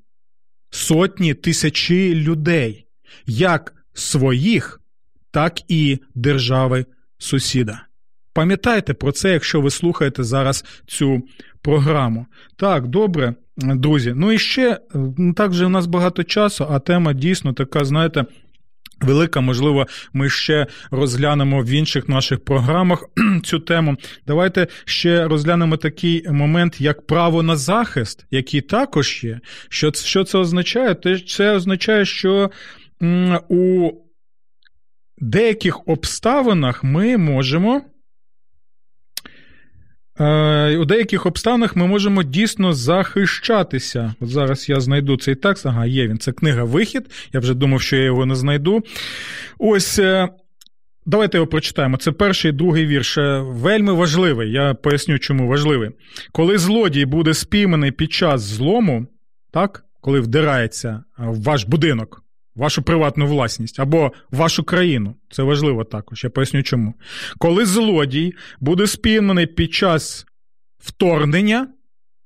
сотні 0.70 1.34
тисячі 1.34 2.14
людей, 2.14 2.86
як 3.26 3.74
своїх, 3.94 4.80
так 5.30 5.60
і 5.68 5.98
держави 6.14 6.86
сусіда. 7.18 7.82
Пам'ятайте 8.32 8.94
про 8.94 9.12
це, 9.12 9.32
якщо 9.32 9.60
ви 9.60 9.70
слухаєте 9.70 10.24
зараз 10.24 10.64
цю 10.86 11.22
програму. 11.62 12.26
Так, 12.56 12.86
добре, 12.86 13.34
друзі. 13.56 14.12
Ну 14.16 14.32
і 14.32 14.38
ще 14.38 14.80
так 15.36 15.52
же 15.52 15.66
у 15.66 15.68
нас 15.68 15.86
багато 15.86 16.24
часу, 16.24 16.66
а 16.70 16.78
тема 16.78 17.12
дійсно 17.12 17.52
така, 17.52 17.84
знаєте. 17.84 18.24
Велика, 19.00 19.40
можливо, 19.40 19.86
ми 20.12 20.30
ще 20.30 20.66
розглянемо 20.90 21.62
в 21.62 21.68
інших 21.68 22.08
наших 22.08 22.44
програмах 22.44 23.04
цю 23.44 23.58
тему. 23.58 23.96
Давайте 24.26 24.66
ще 24.84 25.28
розглянемо 25.28 25.76
такий 25.76 26.28
момент, 26.28 26.80
як 26.80 27.06
право 27.06 27.42
на 27.42 27.56
захист, 27.56 28.26
який 28.30 28.60
також 28.60 29.24
є. 29.24 29.40
Що 29.68 29.92
що 29.92 30.24
це 30.24 30.38
означає? 30.38 30.96
Це 31.28 31.52
означає, 31.52 32.04
що 32.04 32.50
у 33.48 33.90
деяких 35.18 35.88
обставинах 35.88 36.84
ми 36.84 37.16
можемо. 37.16 37.82
Е, 40.20 40.76
у 40.76 40.84
деяких 40.84 41.26
обставинах 41.26 41.76
ми 41.76 41.86
можемо 41.86 42.22
дійсно 42.22 42.72
захищатися. 42.72 44.14
От 44.20 44.28
зараз 44.28 44.68
я 44.68 44.80
знайду 44.80 45.16
цей 45.16 45.34
текст. 45.34 45.66
Ага, 45.66 45.86
є 45.86 46.08
він. 46.08 46.18
Це 46.18 46.32
книга 46.32 46.64
Вихід. 46.64 47.10
Я 47.32 47.40
вже 47.40 47.54
думав, 47.54 47.82
що 47.82 47.96
я 47.96 48.04
його 48.04 48.26
не 48.26 48.34
знайду. 48.34 48.82
Ось. 49.58 49.98
Е, 49.98 50.28
давайте 51.06 51.38
його 51.38 51.46
прочитаємо. 51.46 51.96
Це 51.96 52.12
перший 52.12 52.50
і 52.50 52.54
другий 52.54 52.86
вірш. 52.86 53.18
Е, 53.18 53.40
вельми 53.40 53.92
важливий. 53.92 54.52
Я 54.52 54.74
поясню, 54.74 55.18
чому 55.18 55.48
важливий. 55.48 55.90
Коли 56.32 56.58
злодій 56.58 57.04
буде 57.04 57.34
спійманий 57.34 57.90
під 57.90 58.12
час 58.12 58.40
злому, 58.40 59.06
так, 59.52 59.84
коли 60.00 60.20
вдирається 60.20 61.04
в 61.18 61.42
ваш 61.42 61.64
будинок, 61.64 62.25
вашу 62.56 62.82
приватну 62.82 63.26
власність 63.26 63.80
або 63.80 64.12
вашу 64.30 64.64
країну. 64.64 65.14
Це 65.30 65.42
важливо 65.42 65.84
також. 65.84 66.24
Я 66.24 66.30
поясню 66.30 66.62
чому. 66.62 66.94
Коли 67.38 67.66
злодій 67.66 68.34
буде 68.60 68.86
спійманий 68.86 69.46
під 69.46 69.74
час 69.74 70.26
вторгнення 70.78 71.68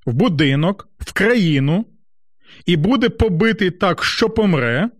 в 0.07 0.12
будинок, 0.12 0.88
в 0.99 1.12
країну 1.12 1.87
і 2.66 2.77
буде 2.77 3.09
побитий 3.09 3.71
так, 3.71 4.05
що 4.05 4.31
помре, 4.31 4.90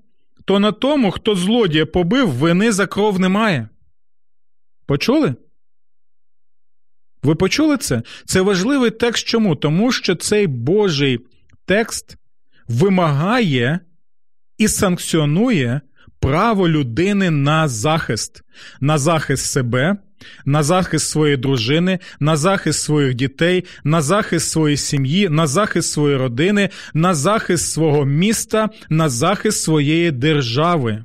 то 0.45 0.59
на 0.59 0.73
тому, 0.73 1.11
хто 1.11 1.35
злодія 1.35 1.87
побив, 1.87 2.29
вини 2.29 2.73
за 2.73 2.87
кров 2.87 3.21
немає. 3.21 3.69
Почули? 4.87 5.35
Ви 7.23 7.35
почули 7.35 7.77
це? 7.77 8.03
Це 8.25 8.41
важливий 8.41 8.91
текст 8.91 9.27
чому? 9.27 9.57
Тому 9.57 9.93
що 9.93 10.15
цей 10.15 10.47
Божий 10.47 11.19
текст 11.67 12.17
вимагає 12.69 13.81
і 14.61 14.69
санкціонує 14.69 15.81
право 16.21 16.69
людини 16.69 17.31
на 17.31 17.69
захист, 17.69 18.43
на 18.81 18.99
захист 18.99 19.47
себе, 19.47 19.97
на 20.45 20.63
захист 20.63 21.09
своєї 21.09 21.37
дружини, 21.37 21.99
на 22.21 22.37
захист 22.37 22.83
своїх 22.83 23.15
дітей, 23.15 23.65
на 23.85 24.03
захист 24.03 24.51
своєї 24.51 24.77
сім'ї, 24.77 25.29
на 25.29 25.47
захист 25.47 25.93
своєї 25.93 26.19
родини, 26.19 26.69
на 26.95 27.15
захист 27.15 27.71
свого 27.71 28.05
міста, 28.05 28.69
на 28.91 29.09
захист 29.09 29.63
своєї 29.63 30.11
держави. 30.11 31.05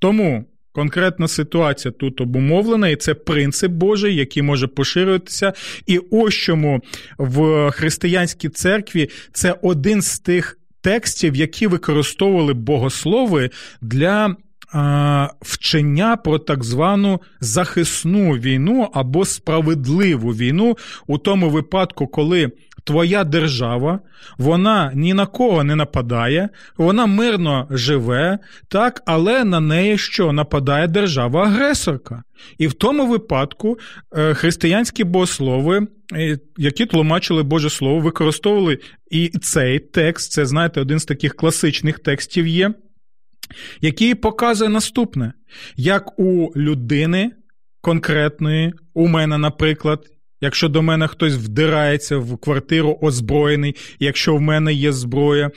Тому. 0.00 0.44
Конкретна 0.72 1.28
ситуація 1.28 1.92
тут 1.92 2.20
обумовлена, 2.20 2.88
і 2.88 2.96
це 2.96 3.14
принцип 3.14 3.72
Божий, 3.72 4.16
який 4.16 4.42
може 4.42 4.66
поширюватися. 4.66 5.52
І 5.86 6.00
ось 6.10 6.34
чому 6.34 6.80
в 7.18 7.70
християнській 7.70 8.48
церкві 8.48 9.08
це 9.32 9.54
один 9.62 10.02
з 10.02 10.18
тих 10.18 10.58
текстів, 10.86 11.36
які 11.36 11.66
використовували 11.66 12.54
богослови 12.54 13.50
для 13.82 14.36
вчення 15.40 16.16
про 16.16 16.38
так 16.38 16.64
звану 16.64 17.20
захисну 17.40 18.30
війну 18.32 18.88
або 18.94 19.24
справедливу 19.24 20.30
війну. 20.30 20.76
У 21.06 21.18
тому 21.18 21.50
випадку, 21.50 22.06
коли 22.06 22.52
твоя 22.86 23.24
держава, 23.24 24.00
вона 24.38 24.92
ні 24.94 25.14
на 25.14 25.26
кого 25.26 25.64
не 25.64 25.76
нападає, 25.76 26.48
вона 26.76 27.06
мирно 27.06 27.68
живе, 27.70 28.38
так, 28.68 29.02
але 29.06 29.44
на 29.44 29.60
неї 29.60 29.98
що 29.98 30.32
нападає 30.32 30.88
держава-агресорка. 30.88 32.22
І 32.58 32.66
в 32.66 32.72
тому 32.72 33.06
випадку 33.06 33.78
е, 34.16 34.34
християнські 34.34 35.04
богослови, 35.04 35.86
е, 36.14 36.38
які 36.56 36.86
тлумачили 36.86 37.42
Боже 37.42 37.70
Слово, 37.70 38.00
використовували 38.00 38.78
і 39.10 39.28
цей 39.28 39.78
текст, 39.78 40.32
це, 40.32 40.46
знаєте, 40.46 40.80
один 40.80 40.98
з 40.98 41.04
таких 41.04 41.34
класичних 41.34 41.98
текстів 41.98 42.46
є, 42.46 42.74
який 43.80 44.14
показує 44.14 44.70
наступне: 44.70 45.32
як 45.76 46.18
у 46.18 46.52
людини 46.56 47.30
конкретної, 47.80 48.72
у 48.94 49.08
мене, 49.08 49.38
наприклад, 49.38 50.06
Якщо 50.40 50.68
до 50.68 50.82
мене 50.82 51.08
хтось 51.08 51.34
вдирається 51.34 52.18
в 52.18 52.36
квартиру 52.36 52.98
озброєний, 53.02 53.76
якщо 53.98 54.36
в 54.36 54.40
мене 54.40 54.72
є 54.72 54.92
зброя, 54.92 55.50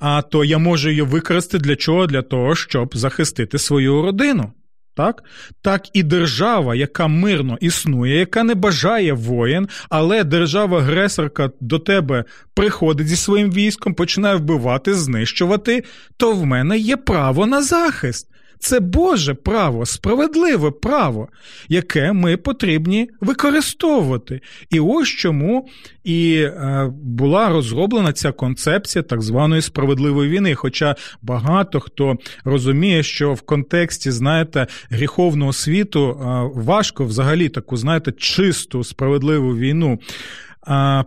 а 0.00 0.22
то 0.22 0.44
я 0.44 0.58
можу 0.58 0.90
її 0.90 1.02
використати 1.02 1.64
для 1.64 1.76
чого? 1.76 2.06
Для 2.06 2.22
того, 2.22 2.54
щоб 2.54 2.96
захистити 2.96 3.58
свою 3.58 4.02
родину. 4.02 4.52
Так 4.96 5.22
Так 5.62 5.82
і 5.92 6.02
держава, 6.02 6.74
яка 6.74 7.06
мирно 7.06 7.58
існує, 7.60 8.18
яка 8.18 8.42
не 8.44 8.54
бажає 8.54 9.12
воєн, 9.12 9.68
але 9.88 10.24
держава-агресорка 10.24 11.50
до 11.60 11.78
тебе 11.78 12.24
приходить 12.54 13.08
зі 13.08 13.16
своїм 13.16 13.52
військом, 13.52 13.94
починає 13.94 14.36
вбивати, 14.36 14.94
знищувати, 14.94 15.84
то 16.16 16.32
в 16.32 16.46
мене 16.46 16.78
є 16.78 16.96
право 16.96 17.46
на 17.46 17.62
захист. 17.62 18.28
Це 18.58 18.80
Боже 18.80 19.34
право, 19.34 19.86
справедливе 19.86 20.70
право, 20.70 21.28
яке 21.68 22.12
ми 22.12 22.36
потрібні 22.36 23.10
використовувати. 23.20 24.40
І 24.70 24.80
ось 24.80 25.08
чому 25.08 25.68
і 26.04 26.34
е, 26.36 26.90
була 27.02 27.48
розроблена 27.48 28.12
ця 28.12 28.32
концепція 28.32 29.02
так 29.02 29.22
званої 29.22 29.62
справедливої 29.62 30.30
війни. 30.30 30.54
Хоча 30.54 30.94
багато 31.22 31.80
хто 31.80 32.16
розуміє, 32.44 33.02
що 33.02 33.34
в 33.34 33.40
контексті, 33.40 34.10
знаєте, 34.10 34.66
гріховного 34.90 35.52
світу 35.52 36.10
е, 36.10 36.24
важко 36.54 37.04
взагалі 37.04 37.48
таку, 37.48 37.76
знаєте, 37.76 38.12
чисту 38.12 38.84
справедливу 38.84 39.56
війну 39.56 39.98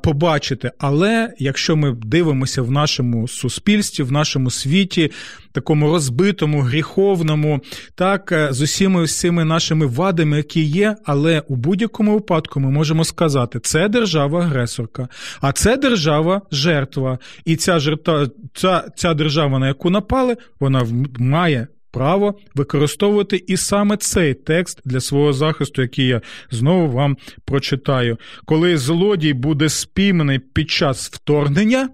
побачити. 0.04 0.72
Але 0.78 1.34
якщо 1.38 1.76
ми 1.76 1.92
дивимося 1.92 2.62
в 2.62 2.72
нашому 2.72 3.28
суспільстві, 3.28 4.04
в 4.04 4.12
нашому 4.12 4.52
світі, 4.52 5.12
такому 5.52 5.92
розбитому, 5.92 6.62
гріховному, 6.62 7.62
так 7.96 8.32
е, 8.32 8.48
з 8.52 8.62
усіми 8.62 9.04
всіми 9.04 9.46
нашими 9.46 9.86
вадами, 9.86 10.38
які 10.38 10.62
є, 10.62 10.96
але 11.06 11.44
у 11.48 11.56
будь-якому 11.56 12.14
випадку 12.14 12.60
ми 12.60 12.72
можемо 12.72 13.04
сказати, 13.04 13.60
це 13.60 13.90
держава-агресорка, 13.90 15.08
а 15.42 15.52
це 15.52 15.78
держава 15.78 16.42
жертва. 16.52 17.20
І 17.46 17.56
ця 17.56 17.80
жертва, 17.80 18.28
ця, 18.54 18.84
ця 18.96 19.14
держава, 19.14 19.60
на 19.60 19.68
яку 19.68 19.90
напали, 19.90 20.38
вона 20.60 20.88
має 21.20 21.68
право 21.92 22.36
використовувати 22.56 23.44
і 23.48 23.58
саме 23.58 23.98
цей 23.98 24.34
текст 24.34 24.82
для 24.86 25.00
свого 25.00 25.34
захисту, 25.34 25.82
який 25.82 26.08
я 26.08 26.22
знову 26.52 26.92
вам 26.92 27.18
прочитаю. 27.46 28.18
Коли 28.46 28.78
злодій 28.78 29.34
буде 29.34 29.70
спійманий 29.70 30.40
під 30.40 30.70
час 30.70 31.10
вторгнення 31.10 31.90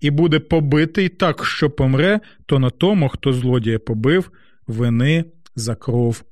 і 0.00 0.10
буде 0.10 0.38
побитий 0.38 1.08
так, 1.08 1.44
що 1.44 1.70
помре, 1.70 2.20
то 2.46 2.58
на 2.58 2.70
тому, 2.70 3.08
хто 3.08 3.32
злодія 3.32 3.78
побив, 3.78 4.30
вини 4.66 5.24
за 5.56 5.74
кров 5.74 6.22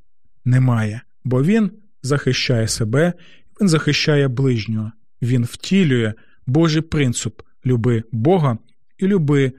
немає. 0.45 1.03
Бо 1.25 1.43
він 1.43 1.71
захищає 2.03 2.69
себе, 2.69 3.13
він 3.61 3.69
захищає 3.69 4.29
ближнього, 4.29 4.93
він 5.23 5.45
втілює 5.45 6.15
Божий 6.47 6.83
принцип 6.83 7.43
люби 7.67 8.03
Бога 8.13 8.59
і 8.99 9.07
люби 9.07 9.53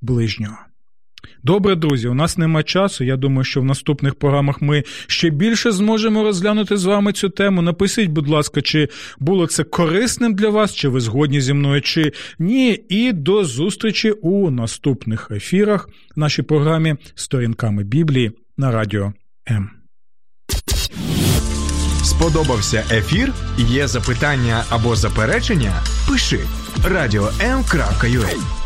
ближнього. 0.00 0.67
Добре, 1.42 1.74
друзі, 1.74 2.08
у 2.08 2.14
нас 2.14 2.38
нема 2.38 2.62
часу. 2.62 3.04
Я 3.04 3.16
думаю, 3.16 3.44
що 3.44 3.60
в 3.60 3.64
наступних 3.64 4.14
програмах 4.14 4.62
ми 4.62 4.84
ще 5.06 5.30
більше 5.30 5.70
зможемо 5.70 6.22
розглянути 6.22 6.76
з 6.76 6.84
вами 6.84 7.12
цю 7.12 7.28
тему. 7.28 7.62
Напишіть, 7.62 8.10
будь 8.10 8.28
ласка, 8.28 8.62
чи 8.62 8.88
було 9.18 9.46
це 9.46 9.64
корисним 9.64 10.34
для 10.34 10.48
вас, 10.48 10.74
чи 10.74 10.88
ви 10.88 11.00
згодні 11.00 11.40
зі 11.40 11.52
мною, 11.52 11.82
чи 11.82 12.12
ні. 12.38 12.84
І 12.88 13.12
до 13.12 13.44
зустрічі 13.44 14.10
у 14.10 14.50
наступних 14.50 15.30
ефірах 15.30 15.88
в 16.16 16.20
нашій 16.20 16.42
програмі 16.42 16.96
Сторінками 17.14 17.84
Біблії 17.84 18.32
на 18.56 18.70
радіо 18.70 19.12
М. 19.50 19.70
Сподобався 22.04 22.84
ефір? 22.92 23.32
Є 23.58 23.88
запитання 23.88 24.64
або 24.70 24.96
заперечення? 24.96 25.72
Пиши 26.08 26.40
радіом.ua 26.84 28.57